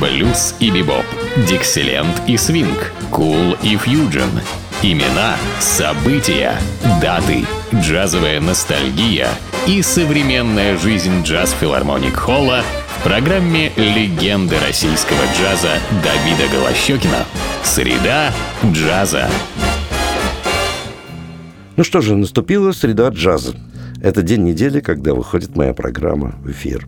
блюз 0.00 0.54
и 0.60 0.70
бибоп, 0.70 1.04
дикселент 1.48 2.22
и 2.26 2.36
свинг, 2.36 2.92
кул 3.10 3.56
и 3.62 3.76
фьюджен. 3.76 4.30
Имена, 4.82 5.36
события, 5.58 6.54
даты, 7.00 7.44
джазовая 7.74 8.40
ностальгия 8.40 9.28
и 9.66 9.80
современная 9.82 10.76
жизнь 10.76 11.22
джаз-филармоник 11.22 12.14
Холла 12.14 12.62
в 12.98 13.02
программе 13.02 13.72
«Легенды 13.76 14.56
российского 14.66 15.22
джаза» 15.38 15.78
Давида 16.02 16.52
Голощекина. 16.52 17.24
Среда 17.62 18.32
джаза. 18.64 19.30
Ну 21.76 21.84
что 21.84 22.00
же, 22.00 22.16
наступила 22.16 22.72
среда 22.72 23.08
джаза. 23.08 23.54
Это 24.00 24.22
день 24.22 24.44
недели, 24.44 24.80
когда 24.80 25.14
выходит 25.14 25.56
моя 25.56 25.72
программа 25.72 26.34
в 26.42 26.50
эфир. 26.50 26.86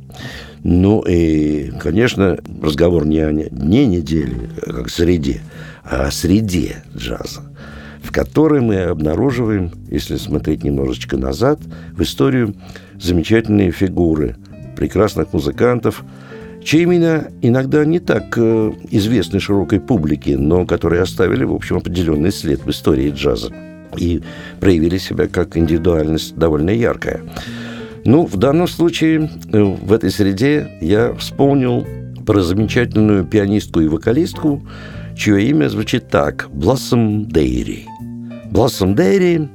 Ну 0.62 1.00
и, 1.00 1.70
конечно, 1.80 2.38
разговор 2.62 3.06
не 3.06 3.20
о 3.20 3.32
дне 3.32 3.86
недели, 3.86 4.50
как 4.64 4.90
среде, 4.90 5.40
а 5.84 6.06
о 6.06 6.10
среде 6.10 6.82
джаза, 6.96 7.42
в 8.02 8.12
которой 8.12 8.60
мы 8.60 8.82
обнаруживаем, 8.82 9.72
если 9.90 10.16
смотреть 10.16 10.64
немножечко 10.64 11.16
назад, 11.16 11.60
в 11.92 12.02
историю 12.02 12.54
замечательные 13.00 13.70
фигуры 13.70 14.36
прекрасных 14.76 15.32
музыкантов, 15.32 16.04
чьи 16.62 16.84
имена 16.84 17.28
иногда 17.40 17.84
не 17.84 18.00
так 18.00 18.34
э, 18.36 18.72
известны 18.90 19.40
широкой 19.40 19.80
публике, 19.80 20.36
но 20.36 20.66
которые 20.66 21.02
оставили, 21.02 21.44
в 21.44 21.54
общем, 21.54 21.76
определенный 21.76 22.32
след 22.32 22.64
в 22.64 22.70
истории 22.70 23.10
джаза 23.10 23.52
и 23.98 24.22
проявили 24.60 24.98
себя 24.98 25.28
как 25.28 25.56
индивидуальность 25.56 26.36
довольно 26.36 26.70
яркая. 26.70 27.22
Ну, 28.04 28.24
в 28.26 28.36
данном 28.36 28.68
случае, 28.68 29.30
э, 29.52 29.62
в 29.62 29.92
этой 29.92 30.10
среде 30.10 30.78
я 30.80 31.12
вспомнил 31.14 31.86
про 32.26 32.42
замечательную 32.42 33.24
пианистку 33.24 33.80
и 33.80 33.88
вокалистку, 33.88 34.62
чье 35.16 35.42
имя 35.48 35.68
звучит 35.68 36.08
так– 36.08 36.48
Блоссом 36.52 37.26
Дейри. 37.28 37.86
Блоссом 38.50 38.94
Дейри 38.94 39.48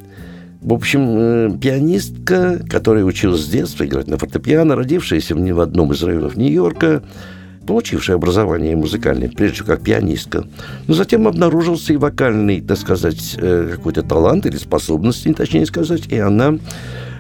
в 0.64 0.72
общем, 0.72 1.06
э, 1.10 1.58
пианистка, 1.60 2.62
которая 2.70 3.04
училась 3.04 3.42
с 3.42 3.50
детства 3.50 3.86
играть 3.86 4.08
на 4.08 4.18
фортепиано, 4.18 4.78
родившаяся 4.78 5.36
в 5.36 5.60
одном 5.60 5.92
из 5.92 6.02
районов 6.02 6.38
Нью-Йорка, 6.38 7.04
получившая 7.66 8.18
образование 8.18 8.76
музыкальное, 8.76 9.30
прежде 9.30 9.56
всего 9.56 9.68
как 9.68 9.84
пианистка. 9.84 10.46
Но 10.88 10.94
затем 10.94 11.28
обнаружился 11.28 11.94
и 11.94 11.98
вокальный, 11.98 12.62
так 12.62 12.78
сказать, 12.78 13.36
э, 13.38 13.70
какой-то 13.72 14.04
талант 14.04 14.46
или 14.46 14.58
способность, 14.58 15.28
точнее 15.36 15.66
сказать, 15.66 16.08
и 16.08 16.18
она 16.18 16.58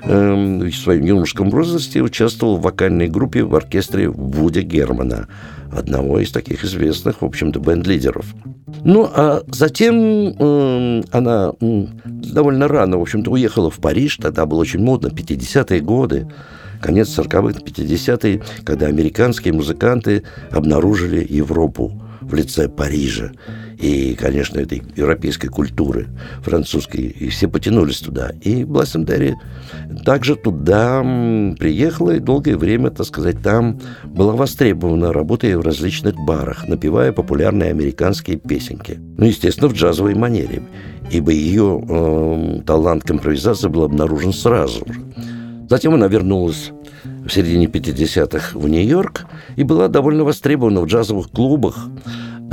э, 0.03 0.69
в 0.69 0.75
своем 0.75 1.05
юношеском 1.05 1.49
возрасте 1.49 2.01
участвовала 2.01 2.57
в 2.57 2.61
вокальной 2.61 3.07
группе 3.07 3.43
в 3.43 3.55
оркестре 3.55 4.09
Вуди 4.09 4.61
Германа, 4.61 5.27
одного 5.71 6.19
из 6.19 6.31
таких 6.31 6.63
известных, 6.63 7.21
в 7.21 7.25
общем-то, 7.25 7.59
бенд-лидеров. 7.59 8.25
Ну, 8.83 9.09
а 9.13 9.43
затем 9.47 9.95
э, 10.37 11.03
она 11.11 11.53
довольно 12.03 12.67
рано, 12.67 12.97
в 12.97 13.01
общем-то, 13.01 13.31
уехала 13.31 13.69
в 13.69 13.77
Париж, 13.77 14.17
тогда 14.17 14.45
было 14.45 14.59
очень 14.59 14.79
модно, 14.81 15.07
50-е 15.07 15.79
годы, 15.79 16.27
конец 16.83 17.17
40-х, 17.17 17.61
50-е, 17.61 18.41
когда 18.65 18.87
американские 18.87 19.53
музыканты 19.53 20.23
обнаружили 20.51 21.25
Европу 21.27 22.03
в 22.21 22.33
лице 22.33 22.67
Парижа 22.67 23.31
и, 23.77 24.15
конечно, 24.15 24.59
этой 24.59 24.83
европейской 24.95 25.47
культуры 25.47 26.07
французской, 26.41 27.01
и 27.01 27.29
все 27.29 27.47
потянулись 27.47 27.99
туда. 27.99 28.31
И 28.41 28.63
Блассендерри 28.63 29.35
также 30.05 30.35
туда 30.35 31.01
приехала 31.59 32.11
и 32.11 32.19
долгое 32.19 32.55
время, 32.55 32.91
так 32.91 33.07
сказать, 33.07 33.41
там 33.41 33.79
была 34.05 34.33
востребована, 34.33 35.11
работая 35.11 35.57
в 35.57 35.61
различных 35.61 36.15
барах, 36.15 36.67
напевая 36.67 37.11
популярные 37.11 37.71
американские 37.71 38.37
песенки. 38.37 38.99
Ну, 39.17 39.25
естественно, 39.25 39.67
в 39.67 39.73
джазовой 39.73 40.15
манере, 40.15 40.63
ибо 41.11 41.31
ее 41.31 41.83
э, 41.87 42.61
талант 42.65 43.03
к 43.03 43.11
импровизации 43.11 43.67
был 43.67 43.83
обнаружен 43.83 44.33
сразу 44.33 44.85
же. 44.87 45.32
Затем 45.73 45.95
она 45.95 46.07
вернулась 46.07 46.69
в 47.03 47.29
середине 47.29 47.65
50-х 47.65 48.59
в 48.59 48.67
Нью-Йорк 48.67 49.25
и 49.55 49.63
была 49.63 49.87
довольно 49.87 50.23
востребована 50.23 50.81
в 50.81 50.85
джазовых 50.85 51.31
клубах, 51.31 51.89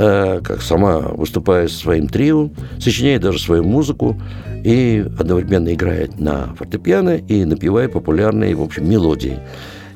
Э, 0.03 0.41
как 0.43 0.63
сама 0.63 0.97
выступая 0.99 1.67
со 1.67 1.75
своим 1.75 2.07
трио, 2.07 2.49
сочиняет 2.79 3.21
даже 3.21 3.37
свою 3.37 3.63
музыку 3.63 4.19
и 4.63 5.05
одновременно 5.19 5.71
играет 5.71 6.19
на 6.19 6.55
фортепиано 6.55 7.17
и 7.17 7.45
напевая 7.45 7.87
популярные, 7.87 8.55
в 8.55 8.63
общем, 8.63 8.89
мелодии. 8.89 9.37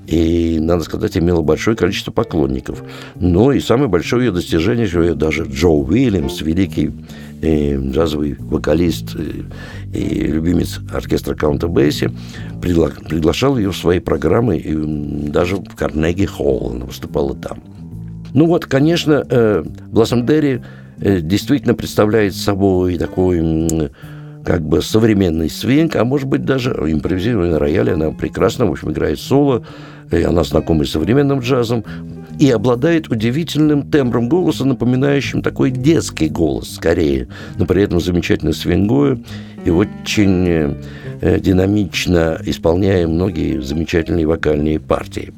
И, 0.06 0.60
надо 0.62 0.84
сказать, 0.84 1.18
имела 1.18 1.42
большое 1.42 1.76
количество 1.76 2.12
поклонников. 2.12 2.84
Но 3.16 3.52
и 3.52 3.60
самое 3.60 3.90
большое 3.90 4.26
ее 4.26 4.32
достижение, 4.32 4.86
что 4.86 5.16
даже 5.16 5.46
Джо 5.46 5.70
Уильямс, 5.70 6.42
великий 6.42 6.92
э, 7.42 7.78
джазовый 7.78 8.36
вокалист 8.40 9.16
э, 9.16 9.44
и 9.94 10.28
любимец 10.28 10.80
оркестра 10.94 11.36
Каунта 11.36 11.68
Бейси, 11.68 12.12
пригла- 12.62 13.08
приглашал 13.08 13.58
ее 13.58 13.72
в 13.72 13.78
свои 13.78 14.00
программы, 14.00 14.58
и 14.58 14.74
даже 15.30 15.58
в 15.58 15.76
Карнеги 15.76 16.26
Холл 16.26 16.72
она 16.76 16.86
выступала 16.86 17.36
там. 17.36 17.64
Ну 18.34 18.48
вот, 18.48 18.66
конечно, 18.66 19.26
э, 19.30 19.64
Блоссом 19.92 20.26
Дерри 20.26 20.62
э, 21.00 21.22
действительно 21.22 21.74
представляет 21.74 22.36
собой 22.36 22.98
такой 22.98 23.42
как 24.46 24.62
бы 24.62 24.82
современный 24.82 25.50
свинг, 25.50 25.96
а 25.96 26.06
может 26.06 26.28
быть 26.28 26.46
даже 26.46 26.72
импровизированный 26.72 27.58
рояль. 27.58 27.92
Она 27.92 28.12
прекрасно, 28.12 28.68
в 28.68 28.72
общем, 28.72 28.92
играет 28.92 29.20
соло, 29.20 29.66
и 30.12 30.22
она 30.22 30.44
знакома 30.44 30.86
с 30.86 30.92
современным 30.92 31.40
джазом 31.40 31.84
и 32.40 32.52
обладает 32.52 33.10
удивительным 33.10 33.90
тембром 33.90 34.30
голоса, 34.30 34.66
напоминающим 34.66 35.42
такой 35.42 35.72
детский 35.72 36.30
голос 36.30 36.76
скорее, 36.76 37.28
но 37.58 37.66
при 37.66 37.82
этом 37.82 38.00
замечательно 38.00 38.54
свингуя 38.54 39.18
и 39.64 39.70
очень 39.70 40.78
э, 41.22 41.40
динамично 41.40 42.40
исполняя 42.46 43.08
многие 43.08 43.62
замечательные 43.62 44.28
вокальные 44.28 44.80
партии. 44.80 45.34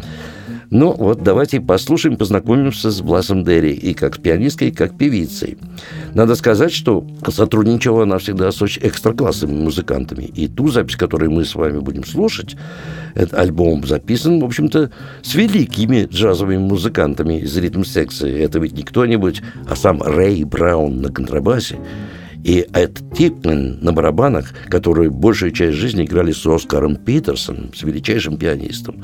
Ну, 0.69 0.93
вот 0.93 1.23
давайте 1.23 1.61
послушаем, 1.61 2.17
познакомимся 2.17 2.91
с 2.91 3.01
Блассом 3.01 3.43
Дерри 3.43 3.73
и 3.73 3.93
как 3.93 4.21
пианисткой, 4.21 4.69
и 4.69 4.71
как 4.71 4.97
певицей. 4.97 5.57
Надо 6.13 6.35
сказать, 6.35 6.73
что 6.73 7.05
сотрудничала 7.29 8.03
она 8.03 8.17
всегда 8.17 8.51
с 8.51 8.61
очень 8.61 8.81
экстраклассовыми 8.85 9.63
музыкантами. 9.63 10.23
И 10.23 10.47
ту 10.47 10.67
запись, 10.67 10.97
которую 10.97 11.31
мы 11.31 11.45
с 11.45 11.55
вами 11.55 11.79
будем 11.79 12.03
слушать, 12.03 12.57
этот 13.15 13.33
альбом 13.35 13.85
записан, 13.87 14.41
в 14.41 14.45
общем-то, 14.45 14.91
с 15.21 15.35
великими 15.35 16.05
джазовыми 16.05 16.57
музыкантами 16.57 17.39
из 17.39 17.55
ритм-секции. 17.55 18.37
Это 18.37 18.59
ведь 18.59 18.73
не 18.73 18.83
кто-нибудь, 18.83 19.41
а 19.69 19.75
сам 19.75 20.01
Рэй 20.01 20.43
Браун 20.43 21.01
на 21.01 21.09
контрабасе 21.09 21.77
и 22.47 22.65
Эд 22.73 23.03
Типмен 23.13 23.79
на 23.81 23.91
барабанах, 23.91 24.53
которые 24.69 25.09
большую 25.09 25.51
часть 25.51 25.75
жизни 25.75 26.05
играли 26.05 26.31
с 26.31 26.45
Оскаром 26.45 26.95
Питерсоном, 26.95 27.73
с 27.73 27.83
величайшим 27.83 28.37
пианистом. 28.37 29.03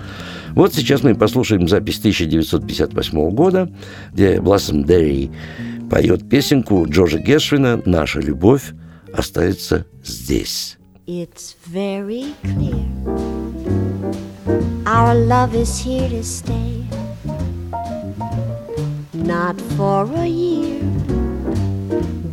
Вот 0.52 0.74
сейчас 0.74 1.04
мы 1.04 1.14
послушаем 1.14 1.68
запись 1.68 2.00
1958 2.00 3.30
года, 3.32 3.70
где 4.14 4.40
Блассом 4.40 4.86
Дерри 4.86 5.30
поет 5.92 6.30
песенку 6.30 6.88
Джорджа 6.88 7.20
Гершвина 7.20 7.82
«Наша 7.86 8.22
любовь 8.22 8.72
остается 9.14 9.86
здесь». 10.06 10.78
It's 11.06 11.58
very 11.70 12.34
clear 12.44 12.80
Our 14.86 15.16
love 15.16 15.54
is 15.54 15.84
here 15.84 16.08
to 16.08 16.24
stay 16.24 16.86
Not 19.14 19.60
for 19.76 20.10
a 20.16 20.26
year 20.26 20.83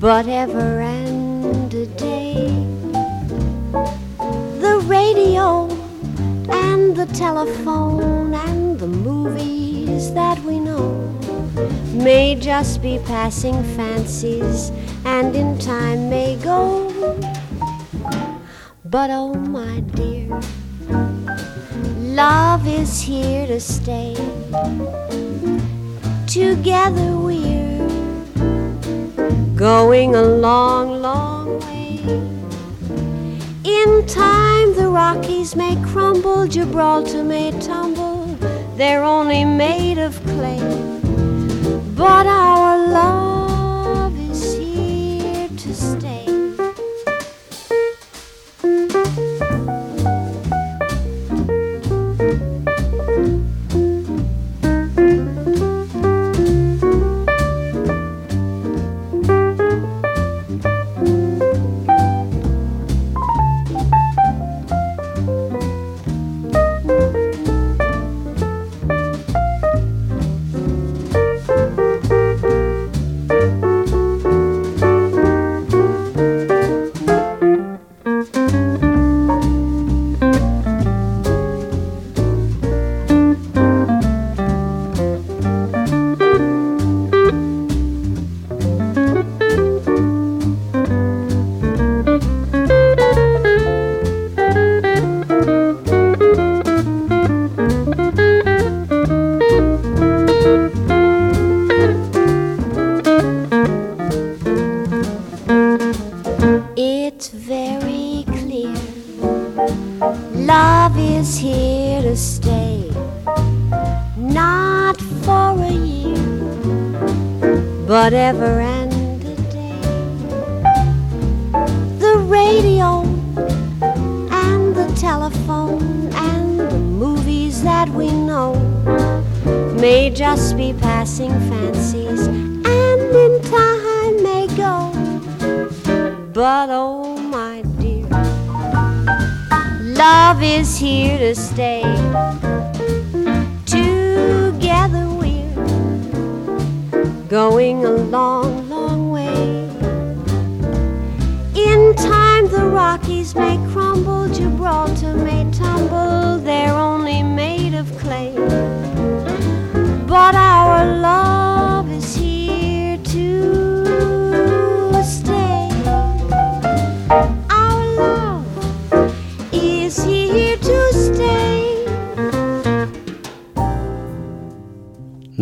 but 0.00 0.26
ever 0.26 0.80
and 0.80 1.74
a 1.74 1.84
day. 1.84 2.48
The 4.64 4.80
radio 4.86 5.68
and 6.48 6.96
the 6.96 7.04
telephone 7.12 8.32
and 8.32 8.78
the 8.78 8.86
movies 8.86 10.14
that 10.14 10.38
we 10.42 10.58
know 10.58 10.94
may 11.92 12.34
just 12.34 12.80
be 12.80 12.98
passing 13.04 13.62
fancies 13.76 14.72
and 15.04 15.36
in 15.36 15.58
time 15.58 16.08
may 16.08 16.36
go. 16.36 16.88
But 18.86 19.10
oh, 19.10 19.34
my 19.34 19.80
dear, 19.80 20.40
love 22.16 22.66
is 22.66 23.02
here 23.02 23.46
to 23.48 23.60
stay. 23.60 24.14
Together 26.26 27.18
we're 27.18 27.59
going 29.54 30.14
a 30.14 30.22
long, 30.22 31.02
long 31.02 31.60
way. 31.60 31.98
In 33.64 34.06
time, 34.06 34.74
the 34.74 34.88
Rockies 34.88 35.54
may 35.54 35.76
crumble, 35.84 36.46
Gibraltar 36.46 37.22
may 37.22 37.50
tumble, 37.60 38.26
they're 38.76 39.04
only 39.04 39.44
made 39.44 39.98
of 39.98 40.14
clay. 40.24 40.60
But 41.96 42.26
our 42.26 42.78
love 42.88 43.49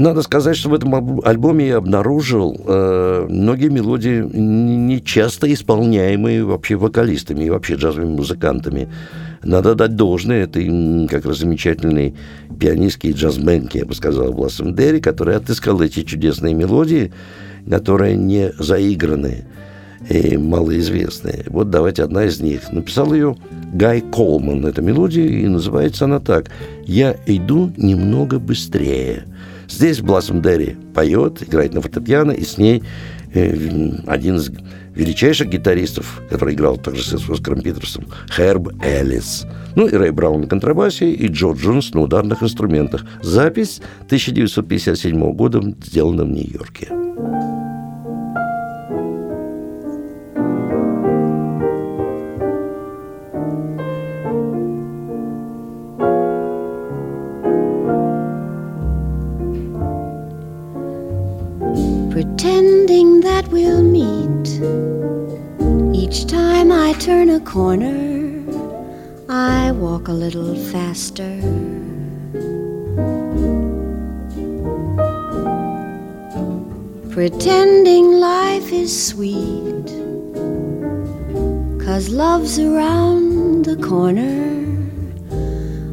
Надо 0.08 0.22
сказать, 0.22 0.56
что 0.56 0.70
в 0.70 0.74
этом 0.74 0.94
альб- 0.94 1.20
альбоме 1.22 1.68
я 1.68 1.76
обнаружил 1.76 2.58
э, 2.64 3.26
многие 3.28 3.68
мелодии, 3.68 4.22
не 4.22 5.02
часто 5.02 5.52
исполняемые 5.52 6.46
вообще 6.46 6.76
вокалистами 6.76 7.44
и 7.44 7.50
вообще 7.50 7.74
джазовыми 7.74 8.16
музыкантами. 8.16 8.88
Надо 9.42 9.74
дать 9.74 9.96
должное 9.96 10.44
этой 10.44 11.06
как 11.08 11.26
раз 11.26 11.40
замечательной 11.40 12.14
пианистке 12.58 13.08
и 13.08 13.12
джазменке, 13.12 13.80
я 13.80 13.84
бы 13.84 13.94
сказал, 13.94 14.32
Блассом 14.32 14.74
Дерри, 14.74 15.00
которая 15.00 15.36
отыскала 15.36 15.82
эти 15.82 16.04
чудесные 16.04 16.54
мелодии, 16.54 17.12
которые 17.68 18.16
не 18.16 18.52
заиграны 18.58 19.44
и 20.08 20.38
малоизвестные. 20.38 21.44
Вот 21.48 21.68
давайте 21.68 22.02
одна 22.02 22.24
из 22.24 22.40
них. 22.40 22.72
Написал 22.72 23.12
ее 23.12 23.36
Гай 23.74 24.00
Колман, 24.00 24.64
эта 24.64 24.80
мелодия, 24.80 25.26
и 25.26 25.46
называется 25.48 26.06
она 26.06 26.18
так 26.18 26.46
«Я 26.86 27.14
иду 27.26 27.70
немного 27.76 28.38
быстрее». 28.38 29.24
Здесь 29.68 30.00
Блассом 30.00 30.42
Дерри 30.42 30.76
поет, 30.94 31.42
играет 31.42 31.74
на 31.74 31.80
фортепиано, 31.80 32.32
и 32.32 32.44
с 32.44 32.58
ней 32.58 32.82
э, 33.34 33.90
один 34.06 34.36
из 34.36 34.50
величайших 34.94 35.48
гитаристов, 35.48 36.22
который 36.28 36.54
играл 36.54 36.76
также 36.76 37.02
с 37.04 37.30
Оскаром 37.30 37.60
Питерсом, 37.60 38.06
Херб 38.34 38.72
Эллис. 38.82 39.46
Ну 39.76 39.86
и 39.86 39.94
Рэй 39.94 40.10
Браун 40.10 40.42
на 40.42 40.46
контрабасе, 40.48 41.12
и 41.12 41.28
Джо 41.28 41.52
Джонс 41.52 41.94
на 41.94 42.00
ударных 42.00 42.42
инструментах. 42.42 43.04
Запись 43.22 43.80
1957 44.06 45.32
года, 45.32 45.62
сделана 45.84 46.24
в 46.24 46.28
Нью-Йорке. 46.28 46.88
Pretending 62.38 63.20
that 63.20 63.48
we'll 63.48 63.82
meet. 63.82 64.46
Each 65.92 66.24
time 66.24 66.70
I 66.70 66.92
turn 66.92 67.30
a 67.30 67.40
corner, 67.40 68.38
I 69.28 69.72
walk 69.72 70.06
a 70.06 70.12
little 70.12 70.54
faster. 70.54 71.34
Pretending 77.10 78.12
life 78.12 78.72
is 78.72 78.92
sweet, 79.08 79.88
cause 81.84 82.08
love's 82.08 82.60
around 82.60 83.64
the 83.64 83.78
corner. 83.82 84.78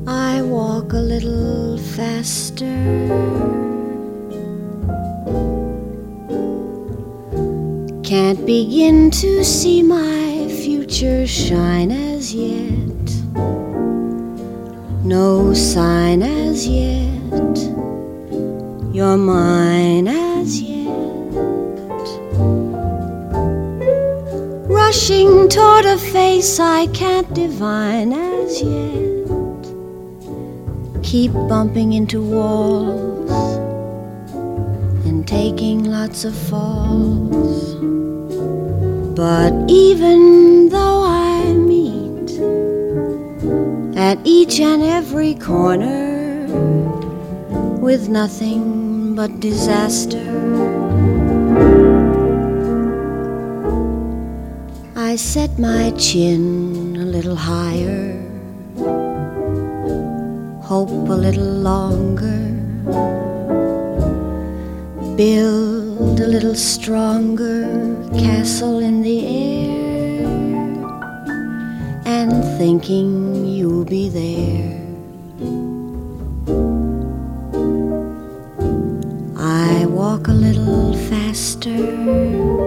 I 0.05 0.43
walk 0.43 0.93
a 0.93 1.01
little 1.13 1.79
faster. 1.79 3.74
Can't 8.15 8.45
begin 8.45 9.11
to 9.11 9.43
see 9.43 9.83
my 9.83 10.47
future 10.47 11.27
shine 11.27 11.91
as 11.91 12.33
yet. 12.33 13.07
No 15.03 15.53
sign 15.53 16.23
as 16.23 16.65
yet. 16.65 17.57
You're 18.95 19.17
mine 19.17 20.07
as 20.07 20.61
yet. 20.61 20.87
Rushing 24.69 25.49
toward 25.49 25.83
a 25.83 25.97
face 25.97 26.57
I 26.57 26.87
can't 26.93 27.33
divine 27.33 28.13
as 28.13 28.61
yet. 28.61 29.63
Keep 31.03 31.33
bumping 31.49 31.91
into 31.91 32.21
walls 32.23 33.57
and 35.05 35.27
taking 35.27 35.83
lots 35.83 36.23
of 36.23 36.33
falls. 36.33 38.04
But 39.15 39.53
even 39.69 40.67
though 40.67 41.03
I 41.07 41.53
meet 41.53 42.37
at 43.95 44.19
each 44.25 44.59
and 44.59 44.83
every 44.83 45.35
corner 45.35 46.45
with 47.79 48.09
nothing 48.09 49.15
but 49.15 49.39
disaster, 49.39 50.19
I 54.97 55.15
set 55.15 55.57
my 55.57 55.91
chin 55.91 56.97
a 56.99 57.05
little 57.05 57.37
higher, 57.37 58.19
hope 60.61 60.89
a 60.89 61.15
little 61.15 61.53
longer 61.71 62.51
build 65.15 65.74
a 66.19 66.27
little 66.27 66.55
stronger 66.55 67.63
castle 68.13 68.79
in 68.79 69.01
the 69.01 69.25
air 69.25 70.25
and 72.05 72.31
thinking 72.57 73.45
you'll 73.45 73.83
be 73.83 74.07
there. 74.07 74.81
I 79.37 79.85
walk 79.87 80.27
a 80.27 80.33
little 80.33 80.93
faster. 81.09 82.64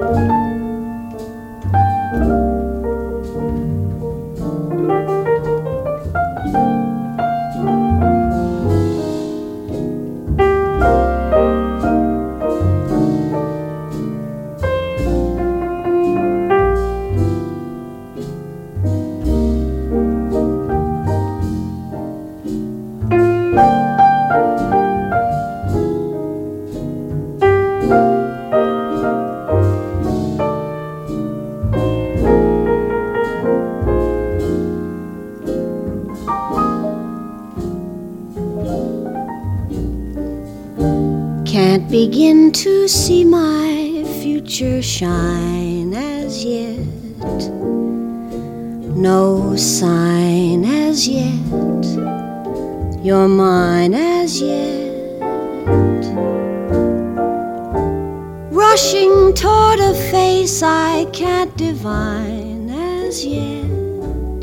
I 60.99 61.05
can't 61.13 61.57
divine 61.57 62.69
as 62.71 63.25
yet. 63.25 64.43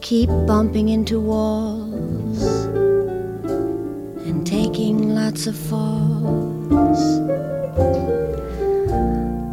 Keep 0.00 0.30
bumping 0.46 0.88
into 0.88 1.20
walls 1.20 2.42
and 4.26 4.46
taking 4.46 5.14
lots 5.14 5.46
of 5.46 5.54
falls. 5.54 7.02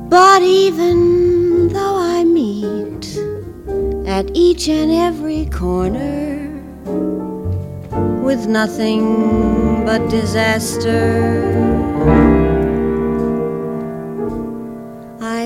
But 0.09 0.43
even 0.43 1.67
though 1.73 1.97
I 1.97 2.23
meet 2.23 3.19
at 4.07 4.31
each 4.33 4.69
and 4.69 4.93
every 4.93 5.47
corner 5.47 6.55
with 8.23 8.47
nothing 8.47 9.83
but 9.85 10.09
disaster. 10.09 11.88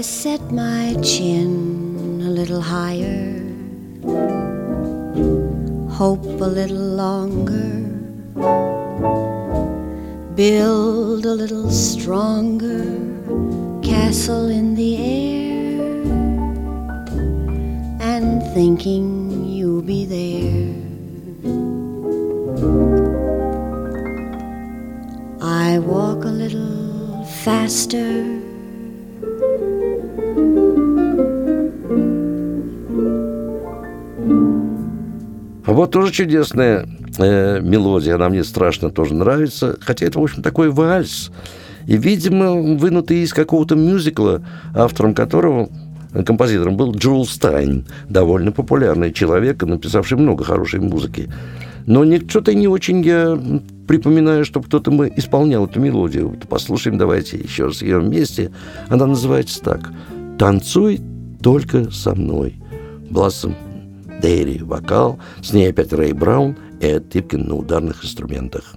Set 0.03 0.51
my 0.51 0.93
chin 1.01 2.21
a 2.25 2.29
little 2.29 2.59
higher, 2.59 3.39
hope 5.89 6.25
a 6.25 6.49
little 6.59 6.75
longer, 6.75 7.71
build 10.35 11.25
a 11.25 11.33
little 11.33 11.71
stronger 11.71 12.83
castle 13.81 14.49
in 14.49 14.75
the 14.75 14.97
air, 14.97 15.81
and 18.01 18.43
thinking 18.53 19.45
you'll 19.45 19.81
be 19.81 20.03
there. 20.03 20.75
I 25.41 25.79
walk 25.79 26.25
a 26.25 26.35
little 26.43 27.23
faster. 27.23 28.42
Вот 35.83 35.91
тоже 35.91 36.11
чудесная 36.11 36.87
э, 37.17 37.59
мелодия, 37.61 38.15
она 38.15 38.29
мне 38.29 38.43
страшно 38.43 38.89
тоже 38.89 39.13
нравится, 39.13 39.77
хотя 39.81 40.05
это, 40.05 40.19
в 40.19 40.23
общем, 40.23 40.41
такой 40.41 40.69
вальс. 40.69 41.31
И, 41.87 41.97
видимо, 41.97 42.53
вынутый 42.53 43.17
из 43.23 43.33
какого-то 43.33 43.75
мюзикла, 43.75 44.41
автором 44.73 45.13
которого 45.13 45.69
композитором 46.25 46.77
был 46.77 46.93
Джул 46.93 47.25
Стайн, 47.25 47.85
довольно 48.07 48.51
популярный 48.51 49.11
человек, 49.11 49.63
написавший 49.63 50.17
много 50.17 50.43
хорошей 50.43 50.79
музыки. 50.79 51.29
Но 51.85 52.05
что-то 52.29 52.53
не 52.53 52.69
очень 52.69 53.01
я 53.01 53.37
припоминаю, 53.87 54.45
чтобы 54.45 54.67
кто-то 54.67 54.89
мы 54.89 55.11
исполнял 55.15 55.65
эту 55.65 55.81
мелодию. 55.81 56.37
Послушаем 56.47 56.97
давайте 56.97 57.37
еще 57.37 57.65
раз 57.65 57.81
ее 57.81 57.99
вместе. 57.99 58.51
Она 58.87 59.05
называется 59.05 59.61
так. 59.61 59.91
«Танцуй 60.39 61.01
только 61.41 61.91
со 61.91 62.15
мной». 62.15 62.55
Блассом 63.09 63.55
Дейри 64.23 64.63
вокал, 64.63 65.19
с 65.41 65.51
ней 65.51 65.69
опять 65.69 65.91
Рэй 65.91 66.13
Браун 66.13 66.55
и 66.79 66.97
Типкин 66.97 67.45
на 67.45 67.55
ударных 67.55 68.05
инструментах. 68.05 68.75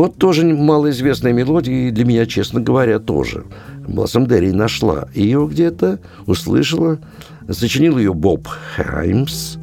Вот 0.00 0.16
тоже 0.16 0.46
малоизвестная 0.46 1.34
мелодия, 1.34 1.88
и 1.88 1.90
для 1.90 2.06
меня, 2.06 2.24
честно 2.24 2.58
говоря, 2.58 2.98
тоже. 3.00 3.44
Блоссом 3.86 4.26
Дерри 4.26 4.50
нашла 4.50 5.06
ее 5.14 5.46
где-то, 5.46 5.98
услышала, 6.24 7.00
сочинил 7.50 7.98
ее 7.98 8.14
Боб 8.14 8.48
Хаймс, 8.48 9.58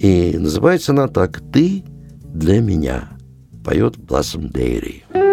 и 0.00 0.36
называется 0.40 0.90
она 0.90 1.06
так 1.06 1.40
«Ты 1.52 1.84
для 2.34 2.60
меня», 2.60 3.10
поет 3.64 3.96
Блоссом 3.96 4.48
Дерри. 4.48 5.04
friendless 5.12 5.25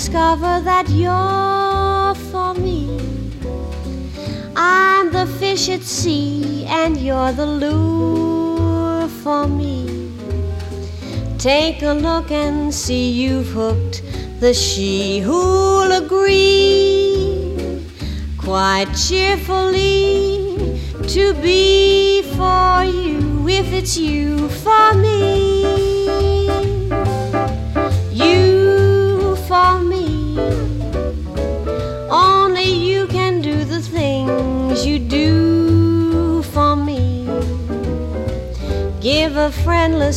discover 0.00 0.62
that 0.64 0.88
you're 0.88 2.14
for 2.30 2.54
me. 2.54 2.88
I'm 4.56 5.12
the 5.12 5.26
fish 5.38 5.68
at 5.68 5.82
sea, 5.82 6.64
and 6.66 6.96
you're 6.96 7.32
the 7.32 7.44
lure 7.44 9.06
for 9.22 9.46
me. 9.46 10.10
Take 11.36 11.82
a 11.82 11.92
look 11.92 12.30
and 12.30 12.72
see 12.72 13.10
you've 13.10 13.48
hooked 13.48 14.02
the 14.40 14.54
she 14.54 15.20
who'll 15.20 15.92
agree 15.92 17.84
quite 18.38 18.90
cheerfully 19.06 20.80
to 21.08 21.34
be 21.42 22.22
for 22.38 22.84
you 22.84 23.46
if 23.48 23.70
it's 23.74 23.98
you 23.98 24.48
for 24.64 24.79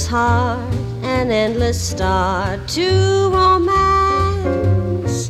heart 0.07 0.73
an 1.03 1.31
endless 1.31 1.79
start 1.89 2.67
to 2.67 3.29
romance. 3.31 5.29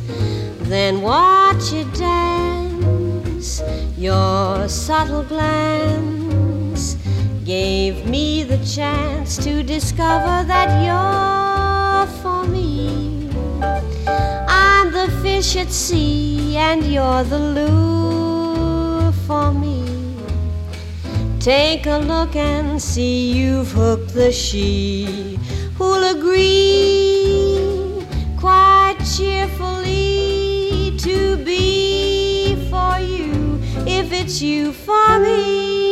Then 0.68 1.02
watch 1.02 1.72
it 1.72 1.92
dance. 1.94 3.62
Your 3.96 4.68
subtle 4.68 5.22
glance 5.22 6.96
gave 7.44 8.06
me 8.06 8.42
the 8.42 8.58
chance 8.64 9.36
to 9.44 9.62
discover 9.62 10.44
that 10.46 10.68
you're 10.84 12.06
for 12.22 12.44
me. 12.44 13.28
I'm 14.48 14.90
the 14.92 15.08
fish 15.22 15.56
at 15.56 15.70
sea, 15.70 16.56
and 16.56 16.84
you're 16.84 17.24
the 17.24 17.38
lure 17.38 19.12
for 19.26 19.52
me. 19.52 19.84
Take 21.40 21.86
a 21.86 21.98
look 21.98 22.34
and 22.36 22.80
see 22.80 23.32
you've 23.32 23.72
hooked 23.72 24.03
the 24.14 24.30
she 24.30 25.36
who'll 25.76 26.04
agree 26.16 27.58
quite 28.38 28.96
cheerfully 29.16 30.96
to 30.96 31.36
be 31.38 32.54
for 32.70 33.00
you 33.00 33.58
if 33.86 34.12
it's 34.12 34.40
you 34.40 34.72
for 34.72 35.18
me. 35.18 35.83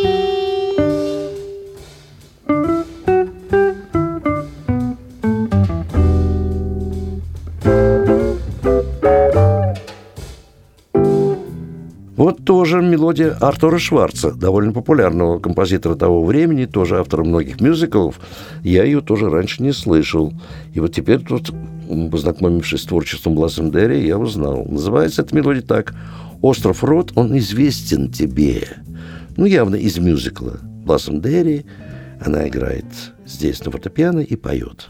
Мелодия 13.03 13.37
Артура 13.41 13.79
Шварца, 13.79 14.31
довольно 14.31 14.73
популярного 14.73 15.41
композитора 15.41 15.97
того 15.97 16.25
времени, 16.25 16.67
тоже 16.67 17.01
автора 17.01 17.25
многих 17.25 17.61
мюзиклов. 17.61 18.21
Я 18.62 18.85
ее 18.85 19.01
тоже 19.01 19.29
раньше 19.29 19.61
не 19.61 19.73
слышал. 19.73 20.33
И 20.73 20.79
вот 20.79 20.95
теперь 20.95 21.19
тут, 21.19 21.53
познакомившись 22.12 22.83
с 22.83 22.85
творчеством 22.85 23.35
Блассендерри, 23.35 24.07
я 24.07 24.19
узнал. 24.19 24.65
Называется 24.67 25.23
эта 25.23 25.35
мелодия 25.35 25.62
так 25.62 25.95
«Остров 26.43 26.85
Рот, 26.85 27.11
он 27.17 27.37
известен 27.38 28.09
тебе». 28.12 28.69
Ну, 29.37 29.47
явно 29.47 29.75
из 29.75 29.99
мюзикла 29.99 30.61
Блассендерри. 30.62 31.67
Она 32.25 32.47
играет 32.47 32.87
здесь 33.27 33.65
на 33.65 33.73
фортепиано 33.73 34.21
и 34.21 34.37
поет. 34.37 34.87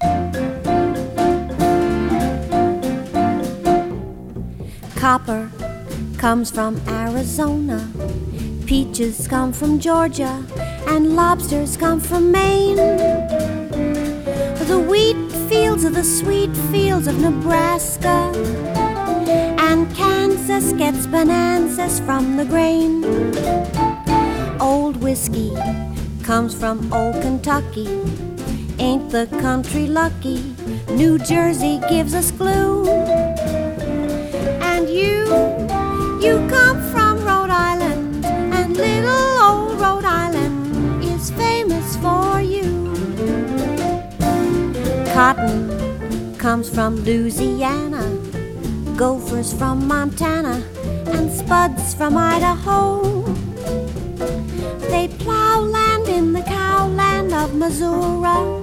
Copper 5.00 5.48
comes 6.22 6.52
from 6.52 6.80
Arizona. 6.86 7.90
Peaches 8.64 9.26
come 9.26 9.52
from 9.52 9.80
Georgia, 9.80 10.46
and 10.86 11.16
lobsters 11.16 11.76
come 11.76 11.98
from 11.98 12.30
Maine. 12.30 12.76
The 14.70 14.86
wheat 14.88 15.16
fields 15.48 15.84
are 15.84 15.90
the 15.90 16.04
sweet 16.04 16.56
fields 16.70 17.08
of 17.08 17.18
Nebraska, 17.18 18.30
and 19.58 19.92
Kansas 19.96 20.72
gets 20.74 21.08
bonanzas 21.08 21.98
from 21.98 22.36
the 22.36 22.44
grain. 22.44 23.02
Old 24.60 24.98
whiskey 24.98 25.52
comes 26.22 26.54
from 26.54 26.92
old 26.92 27.20
Kentucky. 27.20 27.88
Ain't 28.78 29.10
the 29.10 29.26
country 29.40 29.88
lucky? 29.88 30.54
New 30.88 31.18
Jersey 31.18 31.80
gives 31.88 32.14
us 32.14 32.30
glue. 32.30 32.86
And 34.70 34.88
you 34.88 35.51
you 36.22 36.38
come 36.48 36.80
from 36.92 37.18
Rhode 37.24 37.50
Island, 37.50 38.24
and 38.24 38.76
little 38.76 39.38
old 39.42 39.80
Rhode 39.80 40.04
Island 40.04 41.02
is 41.02 41.32
famous 41.32 41.96
for 41.96 42.40
you. 42.40 42.94
Cotton 45.12 46.36
comes 46.38 46.70
from 46.70 46.94
Louisiana, 47.02 48.04
gophers 48.96 49.52
from 49.52 49.88
Montana, 49.88 50.62
and 51.06 51.28
spuds 51.32 51.92
from 51.92 52.16
Idaho. 52.16 53.24
They 54.92 55.08
plow 55.18 55.58
land 55.60 56.06
in 56.06 56.34
the 56.34 56.42
cowland 56.42 57.32
of 57.32 57.56
Missouri, 57.56 58.62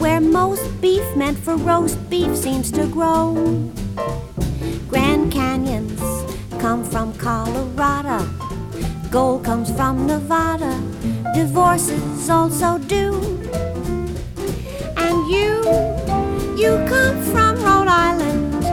where 0.00 0.20
most 0.20 0.66
beef 0.80 1.04
meant 1.14 1.38
for 1.38 1.56
roast 1.56 1.98
beef 2.10 2.36
seems 2.36 2.72
to 2.72 2.88
grow. 2.88 3.34
Grand 4.88 5.32
Canyons 5.32 6.03
come 6.64 6.82
from 6.82 7.12
Colorado. 7.18 8.26
Gold 9.10 9.44
comes 9.44 9.70
from 9.76 10.06
Nevada. 10.06 10.72
Divorces 11.34 12.30
also 12.30 12.78
do. 12.78 13.12
And 14.96 15.16
you, 15.28 15.52
you 16.56 16.72
come 16.88 17.20
from 17.32 17.56
Rhode 17.62 17.92
Island. 18.06 18.64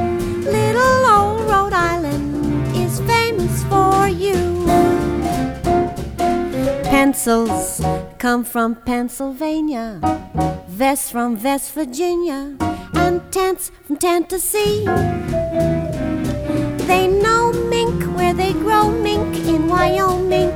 Little 0.45 1.03
old 1.15 1.41
Rhode 1.51 1.73
Island 1.73 2.73
is 2.77 3.01
famous 3.01 3.61
for 3.65 4.07
you. 4.07 4.39
Pencils 6.83 7.81
come 8.17 8.45
from 8.45 8.75
Pennsylvania. 8.75 9.99
Vests 10.69 11.11
from 11.11 11.43
West 11.43 11.73
Virginia. 11.73 12.55
And 12.93 13.19
tents 13.33 13.69
from 13.85 13.97
Tennessee. 13.97 14.87
Where 18.15 18.33
they 18.33 18.53
grow 18.53 18.89
mink 18.89 19.35
in 19.47 19.67
Wyoming. 19.67 20.51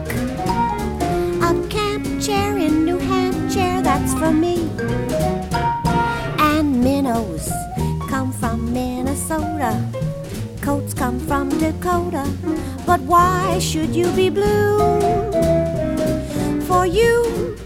A 1.41 1.67
camp 1.69 2.21
chair 2.21 2.58
in 2.58 2.86
New 2.86 2.97
Hampshire, 2.97 3.81
that's 3.81 4.13
for 4.13 4.31
me. 4.31 4.69
And 6.39 6.84
minnows 6.84 7.49
come 8.10 8.31
from 8.31 8.73
Minnesota. 8.73 9.84
Coats 10.62 10.93
come 10.93 11.19
from 11.19 11.49
Dakota. 11.49 12.25
But 12.86 13.01
why 13.01 13.60
should 13.60 13.95
you 13.95 14.10
be 14.12 14.29
blue? 14.29 14.79
For 16.62 16.86
you, 16.86 17.58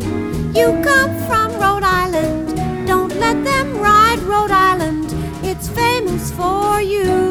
you 0.54 0.68
come 0.84 1.14
from 1.28 1.54
Rhode 1.62 1.84
Island. 1.84 2.58
Don't 2.88 3.16
let 3.18 3.44
them 3.44 3.78
ride 3.78 4.20
Rhode 4.20 4.52
Island. 4.52 5.14
It's 5.44 5.70
famous 5.70 6.32
for 6.32 6.82
you. 6.82 7.29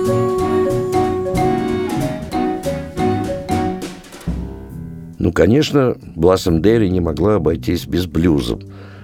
Ну, 5.29 5.33
конечно, 5.33 5.95
Блассом 6.17 6.63
Дерри 6.63 6.89
не 6.89 7.01
могла 7.01 7.35
обойтись 7.35 7.87
без 7.87 8.07
блюза. 8.07 8.59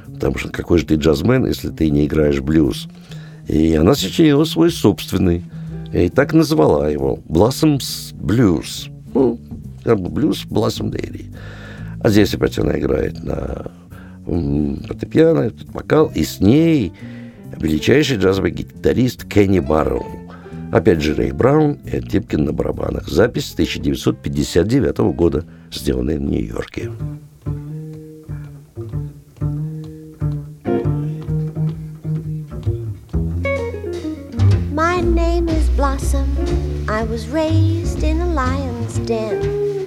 Потому 0.07 0.39
что 0.39 0.49
какой 0.49 0.79
же 0.79 0.87
ты 0.87 0.95
джазмен, 0.95 1.45
если 1.45 1.69
ты 1.69 1.91
не 1.91 2.07
играешь 2.07 2.41
блюз? 2.41 2.89
И 3.47 3.75
она 3.75 3.95
сочинила 3.95 4.45
свой 4.45 4.71
собственный. 4.71 5.45
И 5.93 6.09
так 6.09 6.33
назвала 6.33 6.89
его 6.89 7.19
Blossoms 7.29 8.15
Blues. 8.15 8.91
Ну, 9.13 9.39
как 9.83 10.01
бы 10.01 10.09
блюз 10.09 10.47
Блассом 10.47 10.91
Дерри. 10.91 11.27
А 12.01 12.09
здесь 12.09 12.33
опять 12.33 12.59
она 12.59 12.79
играет 12.79 13.23
на 13.23 13.71
фортепиано, 14.25 15.53
вокал, 15.75 16.11
и 16.15 16.25
с 16.25 16.41
ней 16.41 16.95
величайший 17.61 18.17
джазовый 18.17 18.53
гитарист 18.53 19.27
Кенни 19.27 19.59
Барроу. 19.59 20.24
Опять 20.75 21.03
же 21.03 21.15
Рэй 21.15 21.31
Браун 21.31 21.79
и 21.85 22.01
Типкин 22.01 22.47
на 22.47 22.53
барабанах. 22.53 23.09
Запись 23.09 23.53
1959 23.53 25.15
года, 25.15 25.45
сделанная 25.71 26.19
в 26.19 26.23
Нью-Йорке. 26.23 26.91
My 34.73 35.01
name 35.01 35.49
is 35.49 35.69
Blossom. 35.77 36.27
I 36.89 37.05
was 37.05 37.29
raised 37.29 38.03
in 38.03 38.21
a 38.21 38.35
lion's 38.35 38.99
den. 39.07 39.87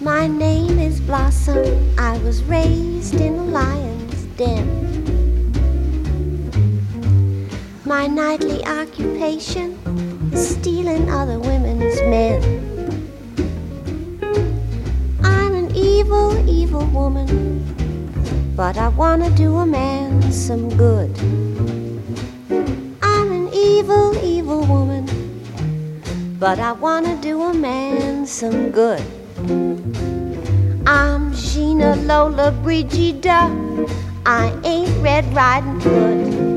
My 0.00 0.26
name 0.26 0.80
is 0.80 1.00
Blossom. 1.00 1.64
I 1.96 2.18
was 2.24 2.42
raised 2.42 3.20
in 3.20 3.38
a 3.38 3.44
lion's 3.44 4.24
den. 4.36 4.89
My 7.90 8.06
nightly 8.06 8.64
occupation 8.66 9.76
is 10.32 10.50
stealing 10.50 11.10
other 11.10 11.40
women's 11.40 12.00
men. 12.02 12.38
I'm 15.24 15.56
an 15.56 15.74
evil, 15.74 16.38
evil 16.48 16.86
woman, 16.86 17.26
but 18.54 18.78
I 18.78 18.86
wanna 18.90 19.28
do 19.30 19.56
a 19.56 19.66
man 19.66 20.22
some 20.30 20.68
good. 20.76 21.10
I'm 23.02 23.32
an 23.32 23.48
evil, 23.52 24.16
evil 24.22 24.64
woman, 24.66 25.04
but 26.38 26.60
I 26.60 26.70
wanna 26.70 27.16
do 27.20 27.42
a 27.42 27.52
man 27.52 28.24
some 28.24 28.70
good. 28.70 29.02
I'm 30.86 31.34
Gina 31.34 31.96
Lollobrigida. 32.06 33.40
I 34.24 34.54
ain't 34.62 34.96
Red 35.02 35.24
Riding 35.34 35.80
Hood. 35.80 36.49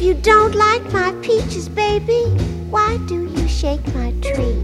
If 0.00 0.06
you 0.06 0.14
don't 0.14 0.54
like 0.54 0.82
my 0.94 1.12
peaches, 1.20 1.68
baby, 1.68 2.22
why 2.70 2.96
do 3.06 3.26
you 3.36 3.46
shake 3.46 3.84
my 3.94 4.12
tree? 4.22 4.56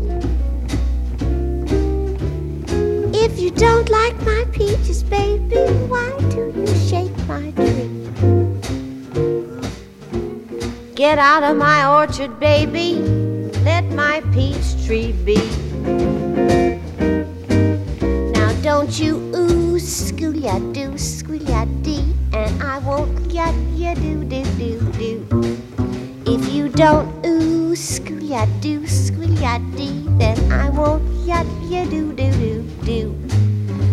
If 3.13 3.39
you 3.39 3.51
don't 3.51 3.91
like 3.91 4.17
my 4.23 4.47
peaches, 4.51 5.03
baby, 5.03 5.61
why 5.93 6.11
do 6.31 6.51
you 6.57 6.67
shake 6.89 7.15
my 7.29 7.51
tree? 7.51 7.91
Get 10.95 11.19
out 11.19 11.43
of 11.43 11.59
my 11.59 11.85
orchard, 11.87 12.41
baby. 12.41 12.95
Let 13.63 13.85
my 13.93 14.23
peach 14.33 14.87
tree 14.87 15.13
be. 15.13 15.37
Now 18.33 18.55
don't 18.63 18.99
you 18.99 19.17
ooh, 19.37 19.77
schoolia 19.77 20.57
do, 20.73 20.93
schoolia 20.97 21.69
dee, 21.83 22.15
and 22.33 22.63
I 22.63 22.79
won't 22.79 23.31
yat 23.31 23.55
ya 23.77 23.93
do 23.93 24.25
do 24.25 24.43
do 24.57 24.96
don't 26.77 27.09
ooh, 27.25 27.73
schoolia 27.75 28.45
do, 28.61 28.81
schoolia 28.87 29.57
dee, 29.77 30.05
then 30.19 30.37
I 30.53 30.69
won't 30.69 31.03
yat 31.25 31.47
ya 31.71 31.85
do 31.89 32.13
do 32.13 32.29
do 32.37 32.63
do. 32.85 33.01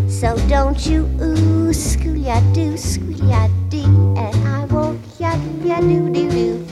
So 0.09 0.35
don't 0.49 0.85
you 0.85 1.07
ooh, 1.23 1.71
schoolia 1.71 2.43
do, 2.53 2.75
schoolia 2.75 3.47
dee, 3.69 3.87
and 4.19 4.35
I 4.45 4.65
won't 4.65 4.99
yat 5.17 5.39
ya 5.63 5.79
do 5.79 6.11
do 6.11 6.29
do 6.29 6.62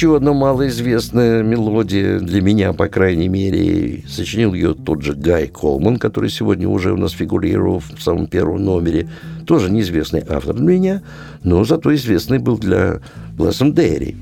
еще 0.00 0.16
одна 0.16 0.32
малоизвестная 0.32 1.42
мелодия, 1.42 2.20
для 2.20 2.40
меня, 2.40 2.72
по 2.72 2.88
крайней 2.88 3.28
мере. 3.28 4.02
Сочинил 4.08 4.54
ее 4.54 4.72
тот 4.72 5.02
же 5.02 5.12
Гай 5.12 5.46
Колман, 5.46 5.98
который 5.98 6.30
сегодня 6.30 6.66
уже 6.66 6.94
у 6.94 6.96
нас 6.96 7.12
фигурировал 7.12 7.80
в 7.80 8.00
самом 8.00 8.26
первом 8.26 8.64
номере. 8.64 9.10
Тоже 9.46 9.70
неизвестный 9.70 10.24
автор 10.26 10.56
для 10.56 10.64
меня, 10.64 11.02
но 11.44 11.64
зато 11.64 11.94
известный 11.94 12.38
был 12.38 12.56
для 12.56 13.00
Блэссом 13.36 13.74
Дерри. 13.74 14.16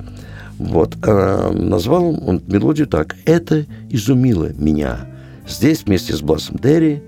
Вот. 0.59 0.97
А 1.03 1.53
назвал 1.53 2.09
он 2.27 2.43
мелодию 2.49 2.89
так. 2.89 3.15
«Это 3.25 3.65
изумило 3.89 4.51
меня». 4.59 5.07
Здесь 5.47 5.85
вместе 5.85 6.13
с 6.13 6.23
Блассом 6.23 6.57
Дерри 6.61 7.03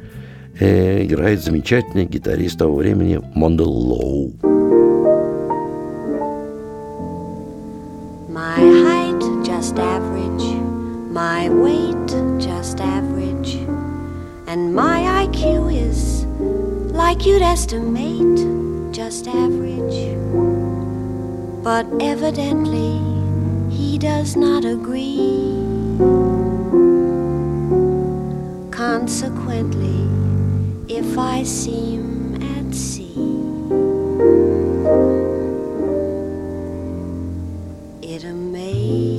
э, 0.61 1.07
играет 1.07 1.43
замечательный 1.43 2.07
гитарист 2.07 2.59
того 2.59 2.77
времени 2.77 3.21
Мондел 3.35 3.69
Лоу. 3.69 4.50
My 8.51 8.57
height 8.59 9.45
just 9.45 9.79
average, 9.79 10.47
my 11.13 11.49
weight 11.49 12.09
just 12.41 12.81
average, 12.81 13.55
and 14.49 14.75
my 14.75 15.25
IQ 15.25 15.73
is 15.73 16.25
like 16.93 17.25
you'd 17.25 17.43
estimate 17.43 18.93
just 18.93 19.29
average. 19.29 20.17
But 21.63 21.87
evidently, 22.01 22.99
he 23.71 23.99
does 23.99 24.35
not 24.35 24.65
agree. 24.65 25.55
Consequently, 28.73 30.09
if 30.89 31.17
I 31.17 31.45
seem 31.45 32.35
at 32.59 32.75
sea, 32.75 33.00
amazes 38.25 39.10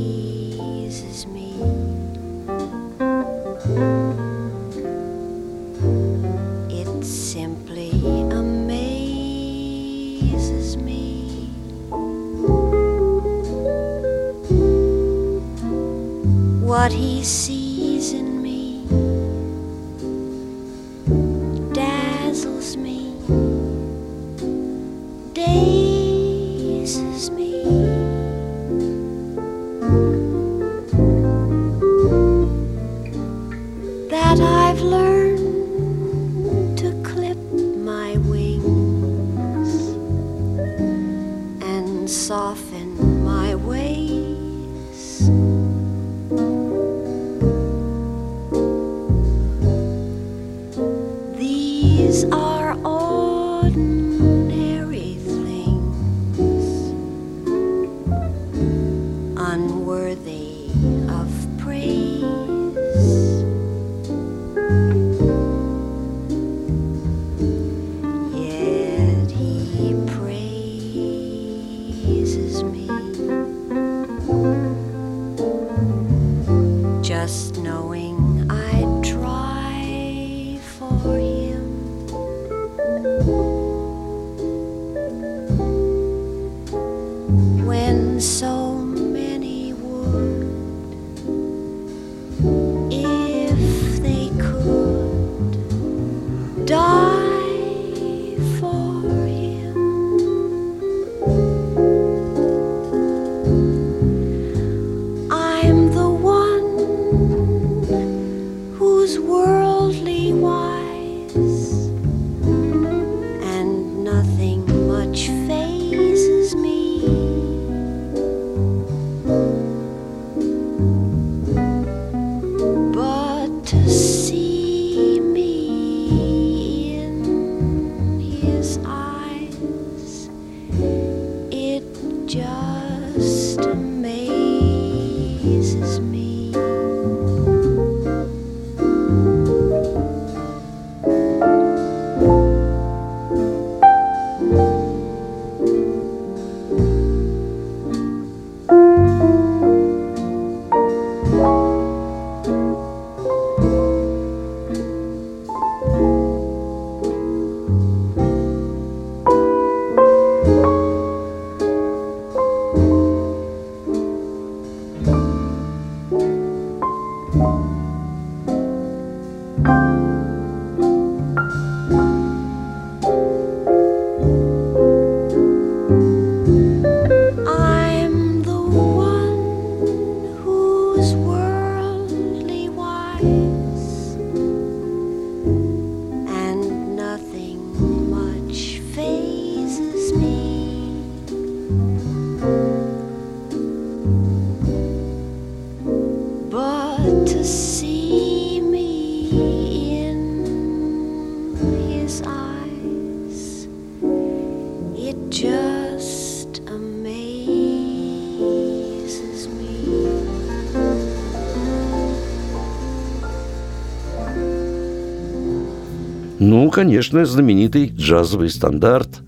Ну, 216.52 216.70
конечно, 216.70 217.26
знаменитый 217.26 217.94
джазовый 217.96 218.50
стандарт 218.50 219.22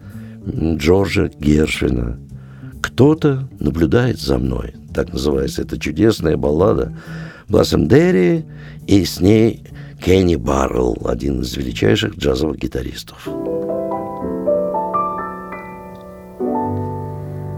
Джорджа 0.45 1.29
Гершвина. 1.39 2.19
«Кто-то 2.81 3.47
наблюдает 3.61 4.19
за 4.19 4.37
мной». 4.37 4.73
Так 4.93 5.13
называется 5.13 5.61
эта 5.61 5.79
чудесная 5.79 6.35
баллада 6.35 6.91
Блассом 7.47 7.87
Дерри 7.87 8.43
и 8.87 9.05
с 9.05 9.21
ней 9.21 9.63
Кенни 10.03 10.35
Баррелл, 10.35 10.97
один 11.05 11.39
из 11.39 11.55
величайших 11.55 12.17
джазовых 12.17 12.57
гитаристов. 12.57 13.25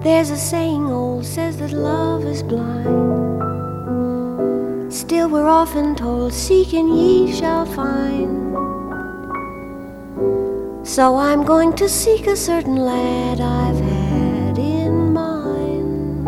There's 0.04 0.30
a 0.30 0.38
saying 0.38 0.92
old 0.92 1.26
says 1.26 1.58
that 1.58 1.74
love 1.74 2.24
is 2.26 2.44
blind. 2.44 3.34
Still, 4.94 5.28
we're 5.28 5.50
often 5.50 5.96
told, 5.96 6.34
Seek 6.34 6.74
and 6.74 6.96
ye 6.96 7.34
shall 7.34 7.66
find. 7.66 8.45
So 10.86 11.18
I'm 11.18 11.44
going 11.44 11.74
to 11.78 11.90
seek 11.90 12.28
a 12.28 12.36
certain 12.36 12.76
lad 12.76 13.42
I've 13.42 13.80
had 13.80 14.60
in 14.60 15.12
mind. 15.14 16.24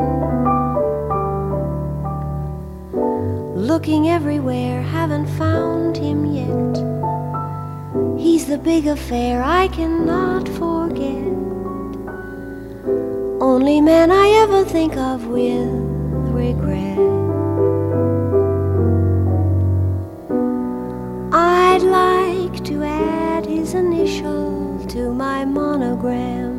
Looking 3.55 4.09
everywhere, 4.09 4.81
haven't 4.81 5.27
found 5.37 5.95
him 5.95 6.25
yet. 6.25 6.75
He's 8.19 8.47
the 8.47 8.57
big 8.57 8.87
affair 8.87 9.43
I 9.43 9.67
cannot 9.67 10.49
forget. 10.49 11.37
Only 13.39 13.79
man 13.79 14.11
I 14.11 14.27
ever 14.43 14.65
think 14.65 14.97
of 14.97 15.27
with 15.27 15.69
regret. 16.33 17.16
His 23.67 23.73
initial 23.73 24.79
to 24.87 25.11
my 25.11 25.43
monogram. 25.43 26.57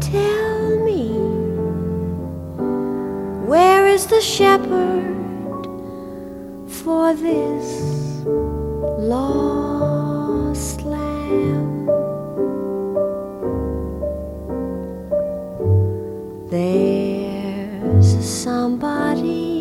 Tell 0.00 0.78
me, 0.84 1.10
where 3.46 3.86
is 3.86 4.06
the 4.08 4.20
shepherd 4.20 5.14
for 6.66 7.14
this 7.14 8.24
lost 8.98 10.82
lamb? 10.82 11.86
There's 16.50 18.24
somebody 18.24 19.55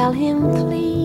tell 0.00 0.12
him, 0.12 0.40
please, 0.52 0.99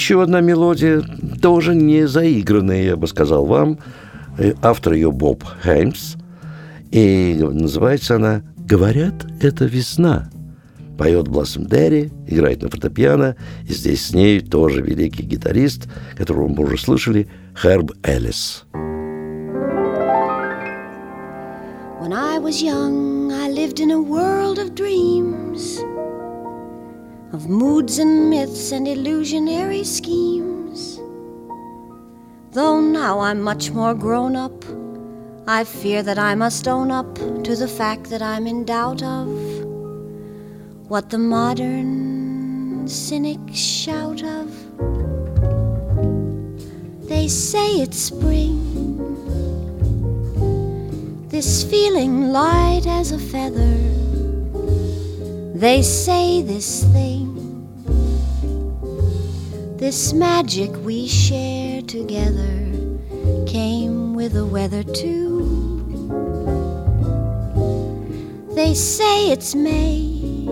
Еще 0.00 0.22
одна 0.22 0.40
мелодия, 0.40 1.04
тоже 1.42 1.74
не 1.74 2.08
заигранная, 2.08 2.84
я 2.84 2.96
бы 2.96 3.06
сказал 3.06 3.44
вам. 3.44 3.78
Э, 4.38 4.54
Автор 4.62 4.94
ее 4.94 5.12
Боб 5.12 5.44
Хеймс. 5.62 6.14
И 6.90 7.36
называется 7.38 8.16
она 8.16 8.42
«Говорят, 8.56 9.26
это 9.42 9.66
весна». 9.66 10.30
Поет 10.96 11.28
Блассом 11.28 11.66
Дерри, 11.66 12.10
играет 12.26 12.62
на 12.62 12.70
фортепиано. 12.70 13.36
И 13.68 13.74
здесь 13.74 14.06
с 14.06 14.14
ней 14.14 14.40
тоже 14.40 14.80
великий 14.80 15.22
гитарист, 15.22 15.86
которого 16.16 16.48
мы 16.48 16.64
уже 16.64 16.78
слышали, 16.78 17.28
Херб 17.54 17.92
Эллис. 18.02 18.64
When 22.00 22.14
I 22.14 22.38
was 22.38 22.62
young, 22.62 23.30
I 23.32 23.50
lived 23.50 23.80
in 23.80 23.90
a 23.90 24.00
world 24.00 24.58
of 24.58 24.74
dreams, 24.74 25.84
of 27.32 27.48
moods 27.48 27.98
and 27.98 28.28
myths 28.28 28.72
and 28.72 28.88
illusionary 28.88 29.84
schemes. 29.84 30.96
Though 32.52 32.80
now 32.80 33.20
I'm 33.20 33.40
much 33.40 33.70
more 33.70 33.94
grown 33.94 34.34
up, 34.34 34.64
I 35.46 35.64
fear 35.64 36.02
that 36.02 36.18
I 36.18 36.34
must 36.34 36.66
own 36.66 36.90
up 36.90 37.14
to 37.44 37.56
the 37.56 37.68
fact 37.68 38.10
that 38.10 38.22
I'm 38.22 38.46
in 38.46 38.64
doubt 38.64 39.02
of 39.02 39.28
what 40.88 41.10
the 41.10 41.18
modern 41.18 42.88
cynics 42.88 43.56
shout 43.56 44.24
of. 44.24 44.48
They 47.08 47.28
say 47.28 47.80
it's 47.80 47.98
spring. 47.98 48.58
This 51.28 51.62
feeling 51.62 52.32
light 52.32 52.86
as 52.86 53.12
a 53.12 53.18
feather. 53.18 53.89
They 55.60 55.82
say 55.82 56.40
this 56.40 56.84
thing, 56.84 57.36
this 59.76 60.14
magic 60.14 60.70
we 60.76 61.06
share 61.06 61.82
together, 61.82 62.72
came 63.46 64.14
with 64.14 64.32
the 64.32 64.46
weather 64.46 64.82
too. 64.82 65.36
They 68.54 68.72
say 68.72 69.32
it's 69.32 69.54
May. 69.54 70.48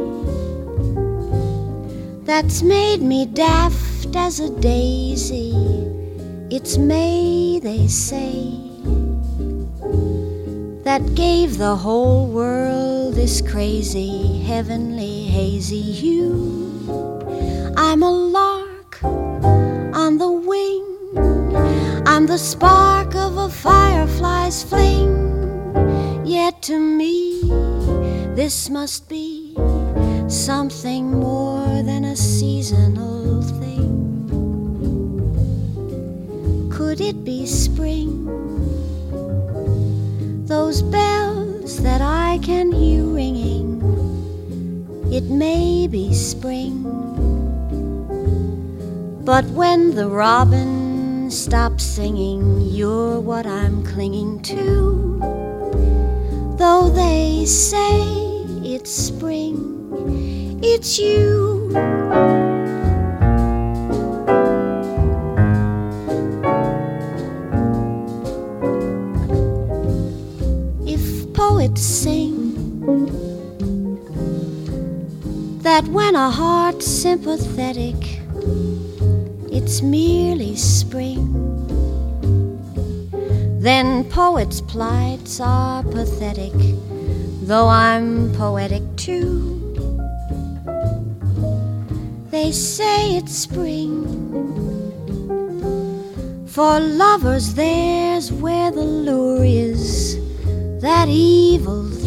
That's 2.25 2.61
made 2.61 3.01
me 3.01 3.25
daft 3.25 4.15
as 4.15 4.41
a 4.41 4.51
daisy. 4.61 5.55
It's 6.51 6.77
May, 6.77 7.61
they 7.61 7.87
say 7.87 8.68
that 10.89 11.15
gave 11.15 11.59
the 11.59 11.77
whole 11.77 12.27
world 12.29 13.13
this 13.13 13.43
crazy, 13.43 14.41
heavenly, 14.41 15.25
hazy 15.25 15.83
hue. 15.83 16.83
I'm 17.77 18.03
a 18.03 18.11
lark 18.11 19.05
on 19.05 20.17
the 20.17 20.33
wing, 20.33 20.87
I'm 22.07 22.25
the 22.25 22.39
spark 22.39 23.15
of 23.15 23.37
a 23.37 23.51
firefly's 23.51 24.63
fling. 24.63 25.13
Yet 26.25 26.63
to 26.63 26.79
me, 26.81 27.43
this 28.35 28.71
must 28.71 29.11
be 29.11 29.55
something 30.27 31.21
more 31.21 31.83
than 31.83 32.05
a 32.05 32.17
seasonal 32.17 33.43
thing. 33.43 33.93
Could 36.73 37.03
it 37.03 37.27
be 37.27 37.45
spring? 37.45 38.28
Those 40.49 40.81
bells 40.81 41.83
that 41.83 42.01
I 42.01 42.39
can 42.43 42.73
hear 42.73 43.05
ringing. 43.05 43.83
It 45.13 45.25
may 45.25 45.87
be 45.87 46.15
spring, 46.15 46.85
but 49.27 49.45
when 49.47 49.95
the 49.95 50.09
robin 50.09 51.31
stops 51.31 51.85
singing, 51.85 52.63
you're 52.63 53.21
what 53.21 53.47
I'm 53.47 53.85
clinging 53.85 54.41
to. 54.45 55.19
Though 56.57 56.89
they 56.89 57.45
say 57.45 58.01
it's 58.65 58.91
spring, 58.91 60.61
it's 60.63 60.99
you. 60.99 62.38
A 76.19 76.31
heart's 76.31 76.85
sympathetic, 76.85 77.95
it's 79.53 79.83
merely 79.83 80.57
spring. 80.57 81.23
Then 83.61 84.03
poets' 84.11 84.61
plights 84.61 85.39
are 85.39 85.85
pathetic, 85.85 86.53
though 87.43 87.69
I'm 87.69 88.33
poetic 88.35 88.83
too. 88.97 89.31
They 92.33 92.51
say 92.51 93.17
it's 93.17 93.33
spring. 93.33 94.03
For 96.49 96.81
lovers, 96.81 97.55
there's 97.55 98.33
where 98.33 98.73
the 98.73 98.83
lure 98.83 99.45
is 99.45 100.19
that 100.81 101.07
evil 101.09 101.98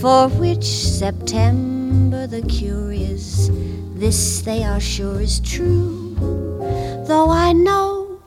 for 0.00 0.28
which 0.30 0.64
September 0.64 2.26
the 2.26 2.40
curious. 2.42 3.50
This 3.94 4.40
they 4.40 4.64
are 4.64 4.80
sure 4.80 5.20
is 5.20 5.40
true, 5.40 6.14
though 7.06 7.28
I 7.28 7.52
know 7.52 8.18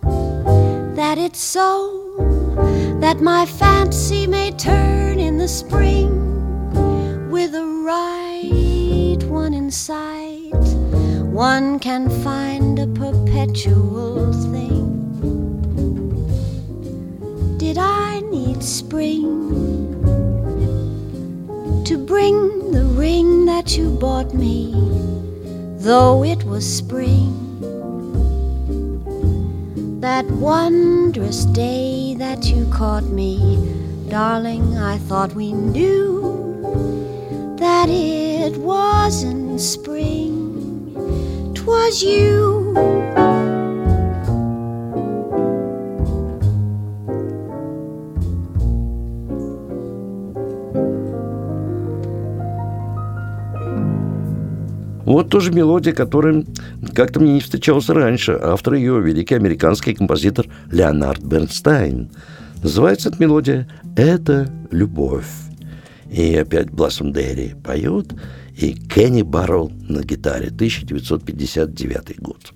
that 0.96 1.18
it's 1.18 1.40
so 1.40 2.16
that 3.02 3.22
my 3.22 3.48
fancy 3.48 4.28
may 4.28 4.52
turn 4.52 5.18
in 5.18 5.40
the 5.40 5.48
spring 5.48 6.12
with 7.32 7.54
the 7.54 7.66
right 7.66 9.24
one 9.24 9.56
in 9.56 9.72
sight. 9.72 10.54
One 11.26 11.80
can 11.80 12.08
find 12.24 12.78
a 12.78 12.86
perpetual 12.86 14.32
thing. 14.52 14.94
Did 17.58 17.80
I 17.80 18.20
need 18.20 18.62
spring 18.62 20.03
to 21.86 21.98
bring 21.98 22.72
the 22.72 22.86
ring 22.86 23.46
that 23.46 23.78
you 23.78 23.90
bought 23.90 24.34
me, 24.34 24.72
though 25.80 26.24
it 26.24 26.44
was 26.46 26.66
spring? 26.66 27.60
That 30.00 30.26
wondrous 30.32 31.44
day 31.46 32.16
that 32.18 32.46
you 32.46 32.66
caught 32.72 33.04
me, 33.04 33.74
darling, 34.08 34.78
I 34.78 34.98
thought 34.98 35.36
we 35.36 35.52
knew 35.52 37.58
that 37.60 37.90
it 37.90 38.56
wasn't 38.58 39.60
spring, 39.60 40.96
'twas 41.54 42.02
you. 42.02 43.23
Вот 55.14 55.30
тоже 55.30 55.52
мелодия, 55.52 55.94
которая 55.94 56.44
как-то 56.96 57.20
мне 57.20 57.34
не 57.34 57.40
встречалась 57.40 57.88
раньше. 57.88 58.32
Автор 58.32 58.74
ее– 58.74 59.00
великий 59.04 59.36
американский 59.36 59.94
композитор 59.94 60.48
Леонард 60.72 61.24
Бернстайн. 61.24 62.10
Называется 62.64 63.10
эта 63.10 63.22
мелодия 63.22 63.68
«Это 63.96 64.50
любовь». 64.72 65.28
И 66.12 66.36
опять 66.36 66.72
Блассом 66.72 67.14
Дерри 67.14 67.54
поет, 67.64 68.12
и 68.58 68.74
Кенни 68.74 69.22
Баррелл 69.22 69.72
на 69.88 70.02
гитаре, 70.02 70.48
1959 70.48 72.20
год. 72.20 72.52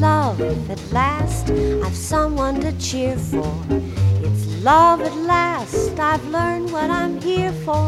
Love 0.00 0.40
at 0.70 0.92
last, 0.92 1.50
I've 1.50 1.94
someone 1.94 2.58
to 2.62 2.72
cheer 2.78 3.16
for. 3.16 3.54
It's 4.24 4.46
love 4.64 5.02
at 5.02 5.14
last, 5.14 5.98
I've 6.00 6.24
learned 6.28 6.72
what 6.72 6.88
I'm 6.88 7.20
here 7.20 7.52
for. 7.52 7.86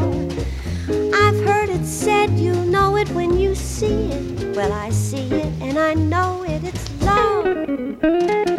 I've 1.14 1.40
heard 1.46 1.70
it 1.70 1.86
said 1.86 2.38
you 2.38 2.54
know 2.66 2.96
it 2.96 3.08
when 3.10 3.38
you 3.38 3.54
see 3.54 4.12
it. 4.12 4.54
Well, 4.54 4.72
I 4.72 4.90
see 4.90 5.26
it 5.30 5.52
and 5.62 5.78
I 5.78 5.94
know 5.94 6.44
it, 6.46 6.64
it's 6.64 7.02
love. 7.02 8.51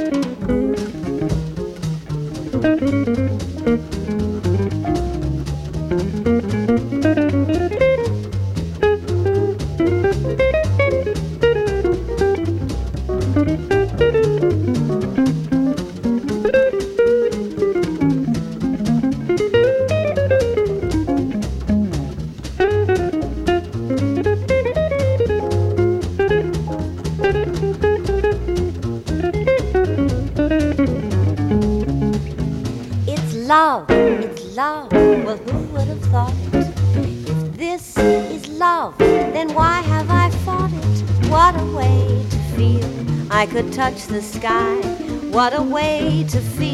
To 46.34 46.42
feel. 46.42 46.73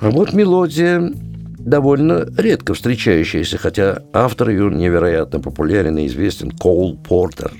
А 0.00 0.10
вот 0.10 0.32
мелодия 0.32 1.12
довольно 1.58 2.26
редко 2.36 2.74
встречающаяся, 2.74 3.58
хотя 3.58 4.02
автор 4.12 4.50
ее 4.50 4.70
невероятно 4.70 5.40
популярен 5.40 5.98
и 5.98 6.06
известен, 6.06 6.50
Коул 6.50 6.96
Портер. 6.96 7.52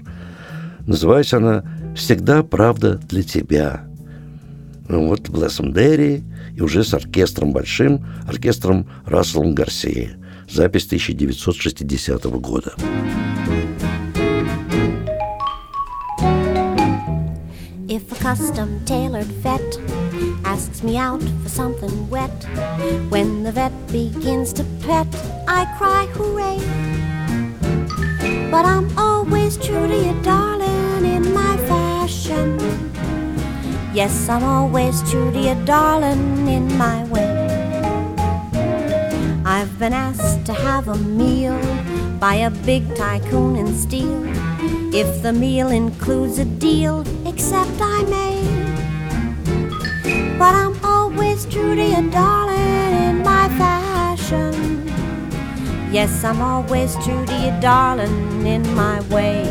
Называется 0.86 1.39
она 1.39 1.64
«Всегда 1.97 2.43
правда 2.43 3.01
для 3.09 3.22
тебя». 3.22 3.84
Ну, 4.89 5.09
вот 5.09 5.28
Блессом 5.28 5.72
Дерри 5.72 6.22
и 6.55 6.62
уже 6.62 6.82
с 6.82 6.95
оркестром 6.95 7.53
большим, 7.53 8.07
оркестром 8.26 8.89
Расселом 9.05 9.55
Гарсия. 9.55 10.16
Запись 10.49 10.86
1960 10.86 12.24
года. 12.41 12.72
Custom 18.18 18.84
tailored 18.84 19.32
vet 19.42 19.78
asks 20.44 20.82
me 20.82 20.96
out 20.96 21.22
for 21.42 21.48
something 21.48 22.08
wet. 22.10 22.44
When 23.10 23.42
the 23.44 23.52
vet 23.52 23.72
begins 23.88 24.52
to 24.54 24.64
pet, 24.82 25.06
I 25.46 25.64
cry 25.78 26.06
hooray. 26.12 26.58
But 28.50 28.64
I'm 28.64 28.88
always 28.98 29.56
true 29.56 29.86
to 29.86 29.96
you, 29.96 30.22
darling, 30.22 31.04
in 31.04 31.32
my 31.32 31.56
fashion. 31.68 32.58
Yes, 33.94 34.28
I'm 34.28 34.42
always 34.42 35.08
true 35.10 35.30
to 35.32 35.38
you, 35.38 35.54
darling, 35.64 36.48
in 36.48 36.76
my 36.76 37.04
way. 37.04 37.30
I've 39.44 39.78
been 39.78 39.92
asked 39.92 40.44
to 40.46 40.52
have 40.52 40.88
a 40.88 40.96
meal 40.96 41.58
by 42.18 42.34
a 42.34 42.50
big 42.50 42.94
tycoon 42.96 43.56
in 43.56 43.74
steel. 43.74 44.47
If 44.93 45.22
the 45.22 45.32
meal 45.32 45.68
includes 45.68 46.39
a 46.39 46.45
deal, 46.45 47.05
except 47.26 47.70
I 47.80 48.03
may. 48.05 48.39
But 50.39 50.55
I'm 50.55 50.78
always 50.84 51.45
true 51.47 51.74
to 51.74 51.84
you, 51.84 52.11
darling, 52.11 53.09
in 53.09 53.22
my 53.22 53.49
fashion. 53.59 54.86
Yes, 55.93 56.24
I'm 56.24 56.41
always 56.41 56.95
true 57.05 57.24
to 57.26 57.34
you, 57.34 57.61
darling, 57.61 58.47
in 58.47 58.62
my 58.74 59.01
way. 59.09 59.45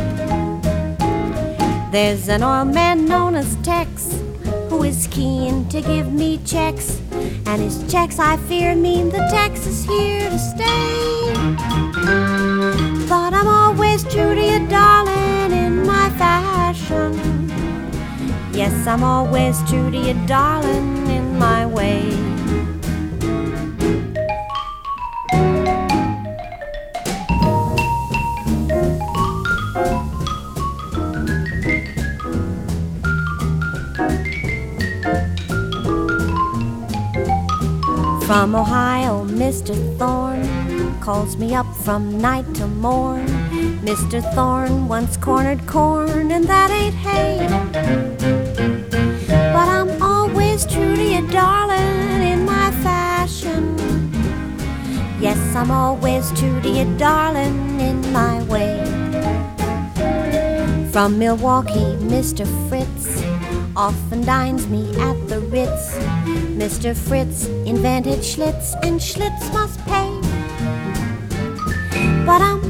There's 1.92 2.30
an 2.30 2.44
oil 2.44 2.66
man 2.66 3.06
known 3.06 3.36
as 3.36 3.56
Tex 3.58 4.20
who 4.70 4.84
is 4.84 5.08
keen 5.08 5.68
to 5.70 5.82
give 5.82 6.12
me 6.12 6.40
checks. 6.46 7.02
And 7.46 7.62
his 7.62 7.90
checks, 7.92 8.20
I 8.20 8.38
fear, 8.38 8.76
mean 8.76 9.10
the 9.10 9.26
Tex 9.32 9.66
is 9.66 9.86
here 9.86 10.30
to 10.30 10.40
stay. 10.40 11.34
But 13.08 13.34
I'm 13.34 13.48
always 13.48 14.04
true 14.04 14.36
to 14.36 14.42
you, 14.42 14.68
darling, 14.68 15.16
fashion. 16.18 17.13
Yes, 18.51 18.88
I'm 18.88 19.03
always 19.03 19.57
true 19.70 19.91
to 19.91 19.97
you, 19.97 20.13
darling, 20.26 21.07
in 21.07 21.38
my 21.38 21.65
way. 21.65 22.09
From 38.26 38.55
Ohio, 38.55 39.24
Mr. 39.26 39.74
Thorne 39.97 40.99
calls 40.99 41.38
me 41.38 41.55
up 41.55 41.65
from 41.76 42.20
night 42.20 42.53
to 42.55 42.68
morn. 42.68 43.37
Mr. 43.88 44.22
Thorne 44.36 44.90
once 44.90 45.16
cornered 45.16 45.66
corn, 45.66 46.30
and 46.30 46.44
that 46.44 46.70
ain't 46.72 46.94
hay 46.94 47.38
But 49.30 49.70
I'm 49.70 50.02
always 50.02 50.66
true 50.66 50.98
to 50.98 51.02
you, 51.02 51.26
darling, 51.30 52.22
in 52.22 52.44
my 52.44 52.70
fashion. 52.84 53.78
Yes, 55.22 55.40
I'm 55.56 55.72
always 55.72 56.38
true 56.38 56.60
to 56.64 56.70
you, 56.70 56.98
darling, 56.98 57.80
in 57.80 58.02
my 58.12 58.44
way. 58.52 58.76
From 60.92 61.18
Milwaukee, 61.18 61.96
Mr. 62.12 62.46
Fritz 62.68 63.24
often 63.74 64.20
dines 64.26 64.68
me 64.68 64.84
at 65.00 65.30
the 65.30 65.40
Ritz. 65.40 65.96
Mr. 66.60 66.94
Fritz 66.94 67.46
invented 67.66 68.20
Schlitz, 68.20 68.76
and 68.84 69.00
Schlitz 69.00 69.50
must 69.54 69.80
pay. 69.86 70.12
But 72.26 72.42
I'm 72.42 72.66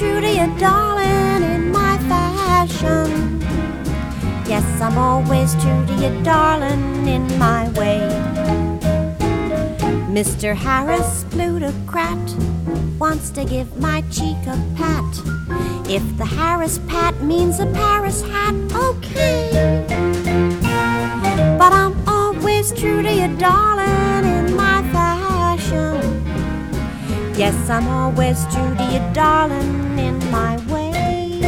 true 0.00 0.18
to 0.18 0.30
you, 0.30 0.46
darling, 0.58 1.42
in 1.42 1.70
my 1.70 1.98
fashion. 2.08 3.38
Yes, 4.48 4.64
I'm 4.80 4.96
always 4.96 5.52
true 5.56 5.84
to 5.88 5.94
you, 6.02 6.22
darling, 6.22 7.06
in 7.06 7.26
my 7.38 7.68
way. 7.78 8.00
Mr. 10.08 10.56
Harris, 10.56 11.26
plutocrat, 11.28 12.18
wants 12.98 13.28
to 13.28 13.44
give 13.44 13.68
my 13.78 14.00
cheek 14.10 14.40
a 14.46 14.56
pat. 14.74 15.12
If 15.86 16.04
the 16.16 16.24
Harris 16.24 16.78
pat 16.88 17.20
means 17.22 17.60
a 17.60 17.66
Paris 17.66 18.22
hat, 18.22 18.54
okay. 18.74 19.84
But 21.58 21.74
I'm 21.74 21.94
always 22.08 22.72
true 22.72 23.02
to 23.02 23.12
you, 23.12 23.36
darling, 23.36 24.24
in 24.24 24.56
my. 24.56 24.69
Yes, 27.40 27.56
I'm 27.70 27.88
always 27.88 28.44
true 28.52 28.74
to 28.76 28.84
you, 28.92 29.00
darling, 29.14 29.98
in 29.98 30.18
my 30.30 30.58
way. 30.68 31.40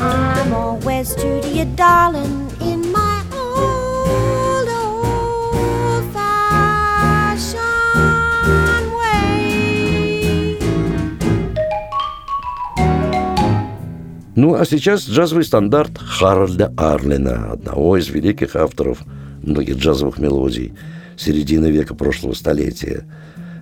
I'm 0.00 0.52
always 0.54 1.16
true 1.16 1.40
to 1.40 1.48
you, 1.48 1.64
darling, 1.74 2.48
in 2.60 2.92
my 2.92 3.24
old, 3.34 4.68
old 4.68 6.04
fashioned 6.14 7.56
way. 9.02 10.58
Ну, 14.36 14.54
а 14.54 14.64
сейчас 14.64 15.08
джазовый 15.08 15.42
стандарт 15.42 15.98
Харальда 15.98 16.72
Арлина, 16.76 17.50
одного 17.54 17.96
из 17.96 18.08
великих 18.08 18.54
авторов 18.54 19.00
многих 19.42 19.78
джазовых 19.78 20.18
мелодий 20.18 20.72
середины 21.16 21.72
века 21.72 21.96
прошлого 21.96 22.34
столетия– 22.34 23.04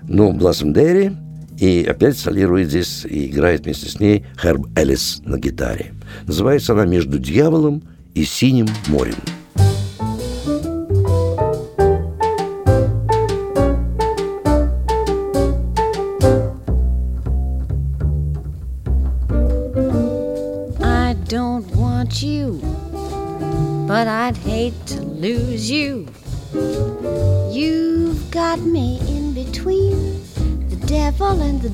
ну, 0.08 0.32
Блассом 0.32 0.72
Дерри, 0.72 1.12
и 1.58 1.84
опять 1.84 2.16
солирует 2.16 2.68
здесь 2.68 3.04
и 3.04 3.26
играет 3.26 3.64
вместе 3.64 3.88
с 3.88 4.00
ней 4.00 4.24
Херб 4.40 4.66
Эллис 4.74 5.20
на 5.24 5.38
гитаре. 5.38 5.92
Называется 6.26 6.72
она 6.72 6.86
«Между 6.86 7.18
дьяволом 7.18 7.82
и 8.14 8.24
синим 8.24 8.66
морем». 8.88 9.16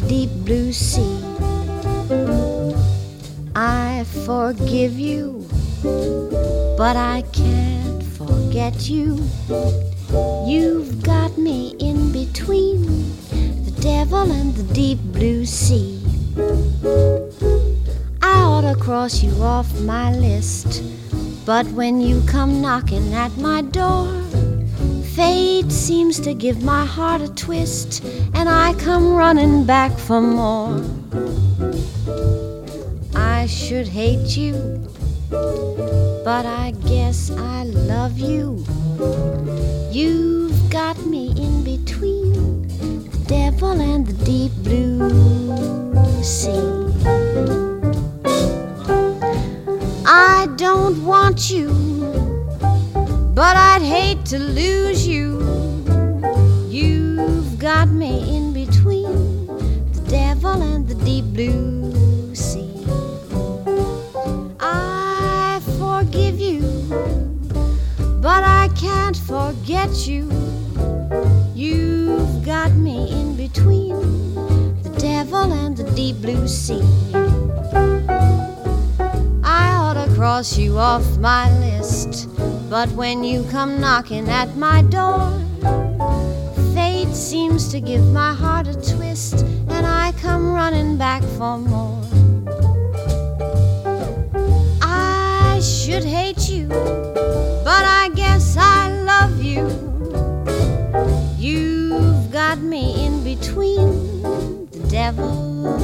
Deep 0.08 0.30
blue 0.44 0.72
sea. 0.72 1.18
I 3.54 4.04
forgive 4.24 4.98
you, 4.98 5.46
but 6.76 6.96
I 6.96 7.22
can't 7.32 8.02
forget 8.02 8.88
you. 8.88 9.18
You've 10.46 11.02
got 11.02 11.36
me 11.38 11.76
in 11.78 12.12
between 12.12 12.82
the 13.64 13.74
devil 13.80 14.30
and 14.30 14.54
the 14.54 14.74
deep 14.74 14.98
blue 15.12 15.46
sea. 15.46 16.02
I 18.22 18.40
ought 18.42 18.62
to 18.72 18.76
cross 18.80 19.22
you 19.22 19.32
off 19.42 19.68
my 19.80 20.12
list 20.12 20.82
but 21.46 21.66
when 21.72 22.00
you 22.00 22.22
come 22.22 22.62
knocking 22.62 23.12
at 23.12 23.36
my 23.36 23.60
door, 23.60 24.23
fate 25.14 25.70
seems 25.70 26.18
to 26.18 26.34
give 26.34 26.62
my 26.64 26.84
heart 26.84 27.22
a 27.22 27.32
twist, 27.34 28.02
and 28.34 28.48
I 28.48 28.74
come 28.74 29.14
running 29.14 29.64
back 29.64 29.96
for 29.96 30.20
more. 30.20 30.82
I 33.14 33.46
should 33.46 33.86
hate 33.86 34.36
you, 34.36 34.54
but 35.30 36.46
I 36.46 36.72
guess 36.86 37.30
I 37.30 37.62
love 37.64 38.18
you. 38.18 38.64
You've 39.92 40.68
got 40.68 40.98
me 41.06 41.28
in 41.36 41.62
between 41.62 42.66
the 43.08 43.18
devil 43.28 43.70
and 43.80 44.04
the 44.04 44.24
deep 44.24 44.52
blue 44.64 45.94
sea. 46.24 46.90
I 50.04 50.48
don't 50.56 51.04
want 51.04 51.50
you, 51.50 51.93
but 53.34 53.56
I'd 53.56 53.82
hate 53.82 54.24
to 54.26 54.38
lose 54.38 55.08
you. 55.08 55.40
You've 56.68 57.58
got 57.58 57.88
me 57.88 58.36
in 58.36 58.52
between 58.52 59.46
the 59.92 60.04
devil 60.08 60.62
and 60.62 60.86
the 60.86 60.94
deep 61.04 61.24
blue 61.34 62.32
sea. 62.32 62.86
I 64.60 65.60
forgive 65.78 66.38
you, 66.38 66.60
but 68.22 68.44
I 68.44 68.68
can't 68.76 69.16
forget 69.16 70.06
you. 70.06 70.30
You've 71.54 72.44
got 72.44 72.72
me 72.74 73.10
in 73.10 73.36
between 73.36 73.98
the 74.84 74.94
devil 74.98 75.52
and 75.52 75.76
the 75.76 75.90
deep 75.92 76.16
blue 76.22 76.46
sea 76.46 76.84
I 79.42 79.74
oughta 79.76 80.12
cross 80.14 80.56
you 80.56 80.78
off 80.78 81.18
my 81.18 81.50
list. 81.58 82.23
But 82.74 82.90
when 82.96 83.22
you 83.22 83.44
come 83.52 83.80
knocking 83.80 84.28
at 84.28 84.56
my 84.56 84.82
door, 84.82 85.30
fate 86.74 87.14
seems 87.14 87.68
to 87.68 87.80
give 87.80 88.04
my 88.06 88.34
heart 88.34 88.66
a 88.66 88.74
twist, 88.74 89.46
and 89.68 89.86
I 89.86 90.10
come 90.20 90.52
running 90.52 90.96
back 90.96 91.22
for 91.38 91.56
more. 91.56 92.02
I 94.82 95.60
should 95.62 96.02
hate 96.02 96.48
you, 96.50 96.66
but 96.66 97.84
I 98.00 98.10
guess 98.16 98.56
I 98.58 98.90
love 99.04 99.40
you. 99.40 99.68
You've 101.38 102.32
got 102.32 102.58
me 102.58 103.06
in 103.06 103.22
between 103.22 104.24
the 104.72 104.84
devil, 104.90 105.78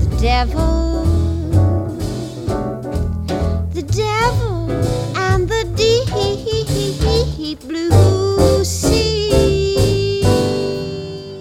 the 0.00 0.18
devil. 0.20 0.95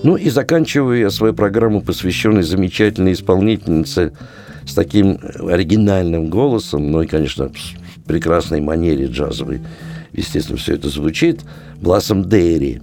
Ну 0.04 0.18
и 0.18 0.30
заканчиваю 0.30 1.00
я 1.00 1.10
свою 1.10 1.34
программу, 1.34 1.82
посвященную 1.82 2.44
замечательной 2.44 3.14
исполнительнице 3.14 4.14
с 4.68 4.74
таким 4.74 5.20
оригинальным 5.40 6.30
голосом, 6.30 6.92
ну 6.92 7.02
и, 7.02 7.08
конечно, 7.08 7.50
в 7.50 8.04
прекрасной 8.08 8.62
манере 8.62 9.08
джазовой. 9.08 9.62
Естественно, 10.14 10.58
все 10.58 10.76
это 10.76 10.90
звучит. 10.90 11.42
Блассом 11.82 12.30
Дейри. 12.30 12.82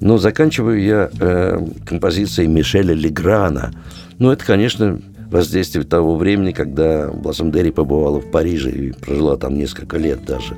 Но 0.00 0.18
заканчиваю 0.18 0.82
я 0.82 1.10
э, 1.18 1.64
композицией 1.86 2.48
Мишеля 2.48 2.92
Леграна. 2.92 3.72
Ну, 4.18 4.30
это, 4.32 4.44
конечно, 4.44 5.00
воздействие 5.30 5.84
того 5.84 6.16
времени, 6.16 6.52
когда 6.52 7.10
Блассом 7.10 7.50
Дерри 7.50 7.70
побывала 7.70 8.20
в 8.20 8.30
Париже 8.30 8.70
и 8.70 8.92
прожила 8.92 9.36
там 9.36 9.54
несколько 9.56 9.96
лет 9.96 10.24
даже. 10.24 10.56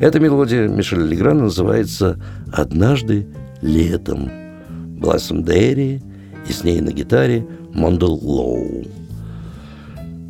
Эта 0.00 0.20
мелодия 0.20 0.68
Мишеля 0.68 1.04
Леграна 1.04 1.44
называется 1.44 2.20
«Однажды 2.52 3.26
летом». 3.62 4.30
Блассом 4.98 5.44
Дерри 5.44 6.02
и 6.48 6.52
с 6.52 6.64
ней 6.64 6.80
на 6.80 6.90
гитаре 6.90 7.46
Мондел 7.74 8.14
Лоу. 8.14 8.84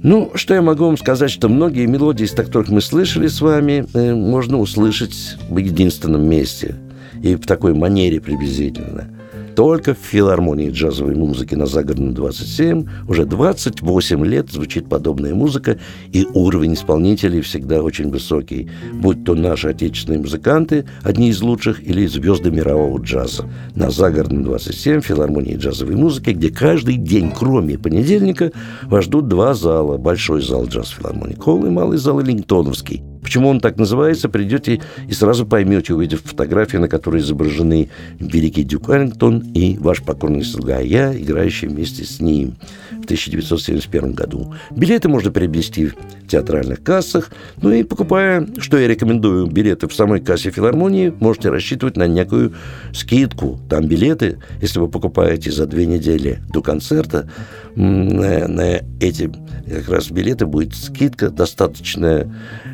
Ну, 0.02 0.30
что 0.34 0.54
я 0.54 0.62
могу 0.62 0.84
вам 0.84 0.96
сказать, 0.96 1.30
что 1.30 1.48
многие 1.48 1.86
мелодии, 1.86 2.24
из 2.24 2.32
которых 2.32 2.68
мы 2.68 2.80
слышали 2.80 3.28
с 3.28 3.40
вами, 3.40 3.86
э, 3.94 4.14
можно 4.14 4.58
услышать 4.58 5.36
в 5.48 5.56
единственном 5.56 6.28
месте 6.28 6.76
и 7.22 7.34
в 7.34 7.46
такой 7.46 7.74
манере 7.74 8.20
приблизительно– 8.20 9.08
только 9.56 9.94
в 9.94 9.98
филармонии 9.98 10.70
джазовой 10.70 11.14
музыки 11.14 11.54
на 11.54 11.66
Загородном 11.66 12.12
27 12.12 12.86
уже 13.08 13.24
28 13.24 14.24
лет 14.26 14.50
звучит 14.52 14.88
подобная 14.88 15.34
музыка, 15.34 15.78
и 16.12 16.26
уровень 16.34 16.74
исполнителей 16.74 17.40
всегда 17.40 17.82
очень 17.82 18.10
высокий, 18.10 18.70
будь 18.92 19.24
то 19.24 19.34
наши 19.34 19.68
отечественные 19.68 20.20
музыканты, 20.20 20.84
одни 21.02 21.30
из 21.30 21.40
лучших, 21.40 21.82
или 21.82 22.06
звезды 22.06 22.50
мирового 22.50 23.00
джаза. 23.02 23.46
На 23.74 23.90
Загородном 23.90 24.44
27 24.44 25.00
филармонии 25.00 25.56
джазовой 25.56 25.96
музыки, 25.96 26.30
где 26.30 26.50
каждый 26.50 26.96
день, 26.96 27.32
кроме 27.34 27.78
понедельника, 27.78 28.52
вас 28.82 29.06
ждут 29.06 29.28
два 29.28 29.54
зала. 29.54 29.96
Большой 29.96 30.42
зал 30.42 30.66
джаз 30.66 30.90
филармонии 30.90 31.34
Кол 31.34 31.64
и 31.64 31.70
малый 31.70 31.96
зал 31.96 32.20
Эллингтоновский– 32.20 33.02
Почему 33.26 33.48
он 33.48 33.58
так 33.58 33.76
называется, 33.76 34.28
придете 34.28 34.80
и 35.08 35.12
сразу 35.12 35.46
поймете, 35.46 35.94
увидев 35.94 36.22
фотографии, 36.22 36.76
на 36.76 36.86
которой 36.86 37.20
изображены 37.20 37.90
великий 38.20 38.62
Дюк 38.62 38.88
Эллингтон 38.88 39.40
и 39.52 39.76
ваш 39.78 40.04
покорный 40.04 40.44
слуга, 40.44 40.78
я, 40.78 41.12
играющий 41.12 41.66
вместе 41.66 42.04
с 42.04 42.20
ним 42.20 42.54
в 42.92 43.04
1971 43.06 44.12
году. 44.12 44.54
Билеты 44.70 45.08
можно 45.08 45.32
приобрести 45.32 45.86
в 45.86 45.96
театральных 46.28 46.84
кассах, 46.84 47.32
ну 47.60 47.72
и 47.72 47.82
покупая, 47.82 48.46
что 48.58 48.78
я 48.78 48.86
рекомендую, 48.86 49.48
билеты 49.48 49.88
в 49.88 49.92
самой 49.92 50.20
кассе 50.20 50.52
филармонии, 50.52 51.12
можете 51.18 51.48
рассчитывать 51.48 51.96
на 51.96 52.06
некую 52.06 52.54
скидку. 52.94 53.58
Там 53.68 53.88
билеты, 53.88 54.38
если 54.62 54.78
вы 54.78 54.86
покупаете 54.86 55.50
за 55.50 55.66
две 55.66 55.86
недели 55.86 56.38
до 56.52 56.62
концерта, 56.62 57.28
на, 57.74 58.46
на 58.46 58.80
эти 59.00 59.32
как 59.68 59.88
раз 59.88 60.10
билеты 60.10 60.46
будет 60.46 60.74
скидка 60.74 61.30
достаточно 61.30 62.32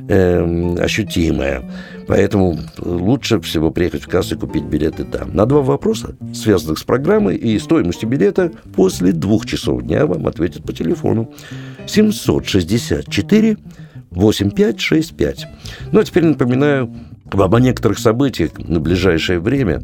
э, 0.08 0.76
ощутимая. 0.78 1.62
Поэтому 2.06 2.58
лучше 2.78 3.40
всего 3.40 3.70
приехать 3.70 4.02
в 4.02 4.08
кассу 4.08 4.34
и 4.34 4.38
купить 4.38 4.64
билеты 4.64 5.04
там. 5.04 5.34
На 5.34 5.46
два 5.46 5.60
вопроса, 5.60 6.16
связанных 6.34 6.78
с 6.78 6.84
программой 6.84 7.36
и 7.36 7.58
стоимостью 7.58 8.08
билета, 8.08 8.50
после 8.74 9.12
двух 9.12 9.46
часов 9.46 9.82
дня 9.82 10.06
вам 10.06 10.26
ответят 10.26 10.64
по 10.64 10.72
телефону 10.72 11.32
764 11.86 13.56
8565. 14.10 15.46
Ну, 15.90 16.00
а 16.00 16.04
теперь 16.04 16.24
напоминаю 16.24 16.94
вам 17.24 17.54
о 17.54 17.60
некоторых 17.60 17.98
событиях 17.98 18.58
на 18.58 18.80
ближайшее 18.80 19.40
время. 19.40 19.82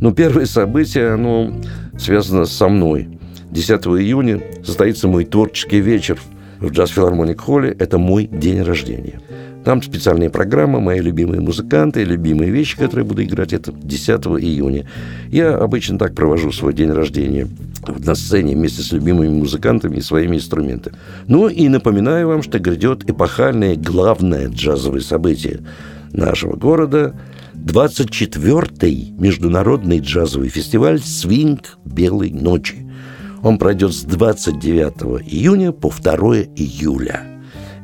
Ну, 0.00 0.12
первое 0.12 0.46
событие, 0.46 1.12
оно 1.12 1.52
связано 1.98 2.44
со 2.44 2.68
мной. 2.68 3.08
10 3.50 3.86
июня 3.86 4.40
состоится 4.64 5.08
мой 5.08 5.24
творческий 5.24 5.80
вечер 5.80 6.18
в 6.58 6.70
Джаз 6.70 6.90
Филармоник 6.90 7.40
Холле. 7.40 7.70
Это 7.78 7.98
мой 7.98 8.26
день 8.26 8.62
рождения. 8.62 9.20
Там 9.64 9.82
специальная 9.82 10.28
программа, 10.28 10.78
мои 10.78 11.00
любимые 11.00 11.40
музыканты, 11.40 12.04
любимые 12.04 12.50
вещи, 12.50 12.76
которые 12.76 13.06
буду 13.06 13.24
играть, 13.24 13.54
это 13.54 13.72
10 13.72 14.08
июня. 14.42 14.86
Я 15.28 15.56
обычно 15.56 15.98
так 15.98 16.14
провожу 16.14 16.52
свой 16.52 16.74
день 16.74 16.90
рождения 16.90 17.48
на 17.86 18.14
сцене 18.14 18.54
вместе 18.54 18.82
с 18.82 18.92
любимыми 18.92 19.30
музыкантами 19.30 19.96
и 19.96 20.02
своими 20.02 20.36
инструментами. 20.36 20.96
Ну 21.28 21.48
и 21.48 21.68
напоминаю 21.68 22.28
вам, 22.28 22.42
что 22.42 22.58
грядет 22.58 23.08
эпохальное 23.08 23.76
главное 23.76 24.48
джазовое 24.48 25.00
событие 25.00 25.60
нашего 26.12 26.56
города– 26.56 27.18
24-й 27.54 29.14
международный 29.18 30.00
джазовый 30.00 30.48
фестиваль 30.48 31.00
«Свинг 31.00 31.78
Белой 31.84 32.30
ночи». 32.30 32.86
Он 33.42 33.58
пройдет 33.58 33.94
с 33.94 34.02
29 34.02 35.22
июня 35.26 35.72
по 35.72 35.90
2 35.90 36.14
июля– 36.56 37.22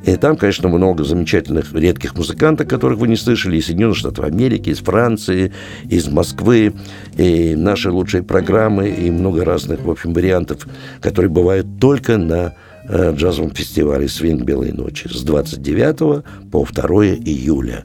и 0.05 0.17
там, 0.17 0.37
конечно, 0.37 0.69
много 0.69 1.05
замечательных, 1.05 1.73
редких 1.75 2.17
музыкантов, 2.17 2.69
которых 2.69 2.99
вы 2.99 3.09
не 3.09 3.17
слышали, 3.17 3.59
из 3.59 3.67
Соединенных 3.67 3.97
Штатов 3.97 4.25
Америки, 4.25 4.71
из 4.71 4.79
Франции, 4.79 5.53
из 5.89 6.09
Москвы, 6.09 6.75
и 7.17 7.55
наши 7.55 7.91
лучшие 7.91 8.23
программы, 8.23 8.89
и 8.89 9.11
много 9.11 9.45
разных, 9.45 9.81
в 9.81 9.91
общем, 9.91 10.15
вариантов, 10.15 10.67
которые 11.01 11.31
бывают 11.31 11.67
только 11.79 12.17
на 12.17 12.55
э, 12.89 13.15
джазовом 13.15 13.51
фестивале 13.51 14.09
«Свинг 14.09 14.43
Белой 14.43 14.73
ночи» 14.73 15.09
с 15.09 15.23
29 15.23 16.25
по 16.51 16.65
2 16.65 17.05
июля. 17.05 17.85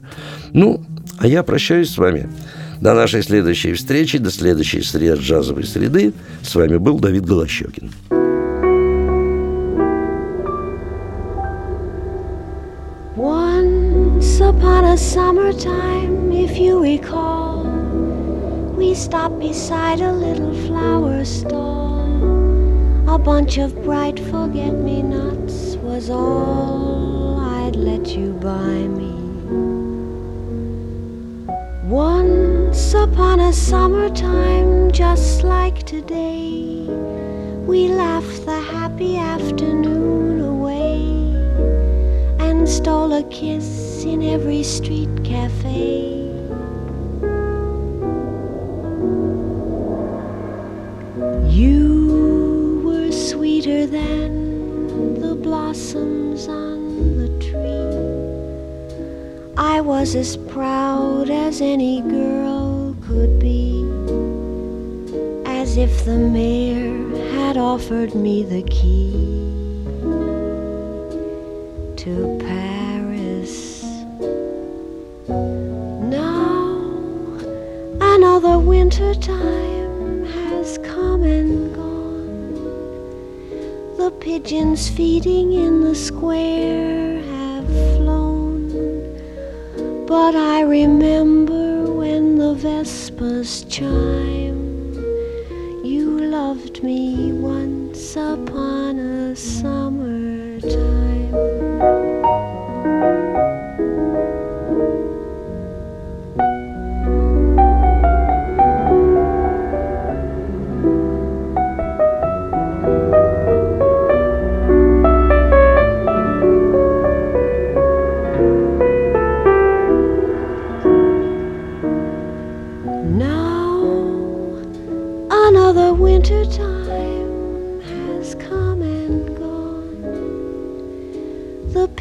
Ну, 0.52 0.82
а 1.18 1.26
я 1.26 1.42
прощаюсь 1.42 1.90
с 1.90 1.98
вами. 1.98 2.30
До 2.80 2.94
нашей 2.94 3.22
следующей 3.22 3.72
встречи, 3.72 4.18
до 4.18 4.30
следующей 4.30 4.82
среды 4.82 5.20
джазовой 5.20 5.64
среды. 5.64 6.12
С 6.42 6.54
вами 6.54 6.76
был 6.76 6.98
Давид 6.98 7.24
Голощекин. 7.24 7.90
Upon 14.40 14.84
a 14.84 14.98
summertime, 14.98 16.32
if 16.32 16.58
you 16.58 16.82
recall, 16.82 17.64
we 18.76 18.94
stopped 18.94 19.38
beside 19.38 20.00
a 20.00 20.12
little 20.12 20.54
flower 20.66 21.24
stall. 21.24 22.04
A 23.08 23.18
bunch 23.18 23.58
of 23.58 23.74
bright 23.82 24.18
forget 24.18 24.74
me 24.74 25.02
nots 25.02 25.76
was 25.76 26.10
all 26.10 27.38
I'd 27.40 27.76
let 27.76 28.08
you 28.08 28.32
buy 28.32 28.78
me. 29.00 29.14
Once 31.88 32.94
upon 32.94 33.40
a 33.40 33.52
summertime, 33.52 34.90
just 34.92 35.44
like 35.44 35.84
today, 35.84 36.84
we 37.66 37.88
laughed 37.88 38.44
the 38.44 38.60
happy 38.60 39.16
afternoon 39.16 40.40
away 40.40 40.55
stole 42.66 43.12
a 43.12 43.22
kiss 43.24 44.04
in 44.04 44.22
every 44.22 44.62
street 44.64 45.08
cafe. 45.22 46.14
You 51.48 52.82
were 52.84 53.12
sweeter 53.12 53.86
than 53.86 55.20
the 55.20 55.36
blossoms 55.36 56.48
on 56.48 57.16
the 57.18 57.28
tree. 57.38 57.86
I 59.56 59.80
was 59.80 60.16
as 60.16 60.36
proud 60.36 61.30
as 61.30 61.60
any 61.60 62.00
girl 62.00 62.96
could 63.00 63.38
be, 63.38 63.80
as 65.46 65.76
if 65.76 66.04
the 66.04 66.18
mayor 66.18 67.16
had 67.30 67.56
offered 67.56 68.14
me 68.16 68.42
the 68.42 68.62
key 68.62 69.55
to 72.06 72.38
Paris. 72.38 73.82
Now 75.26 76.78
another 78.00 78.60
winter 78.60 79.12
time 79.14 80.24
has 80.24 80.78
come 80.84 81.24
and 81.24 81.74
gone. 81.74 82.54
The 83.96 84.12
pigeons 84.20 84.88
feeding 84.88 85.52
in 85.54 85.80
the 85.80 85.96
square 85.96 87.20
have 87.22 87.66
flown. 87.96 88.70
But 90.06 90.36
I 90.36 90.60
remember 90.60 91.90
when 91.90 92.38
the 92.38 92.54
vespers 92.54 93.64
chime. 93.64 94.94
You 95.84 96.20
loved 96.20 96.84
me 96.84 97.32
once 97.32 98.14
upon 98.14 99.00
a 99.00 99.34
summer 99.34 99.85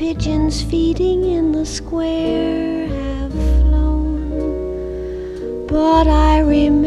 pigeons 0.05 0.61
feeding 0.61 1.25
in 1.25 1.51
the 1.51 1.65
square 1.65 2.87
have 2.87 3.31
flown, 3.31 4.37
but 5.65 6.07
I 6.07 6.41
remember 6.41 6.84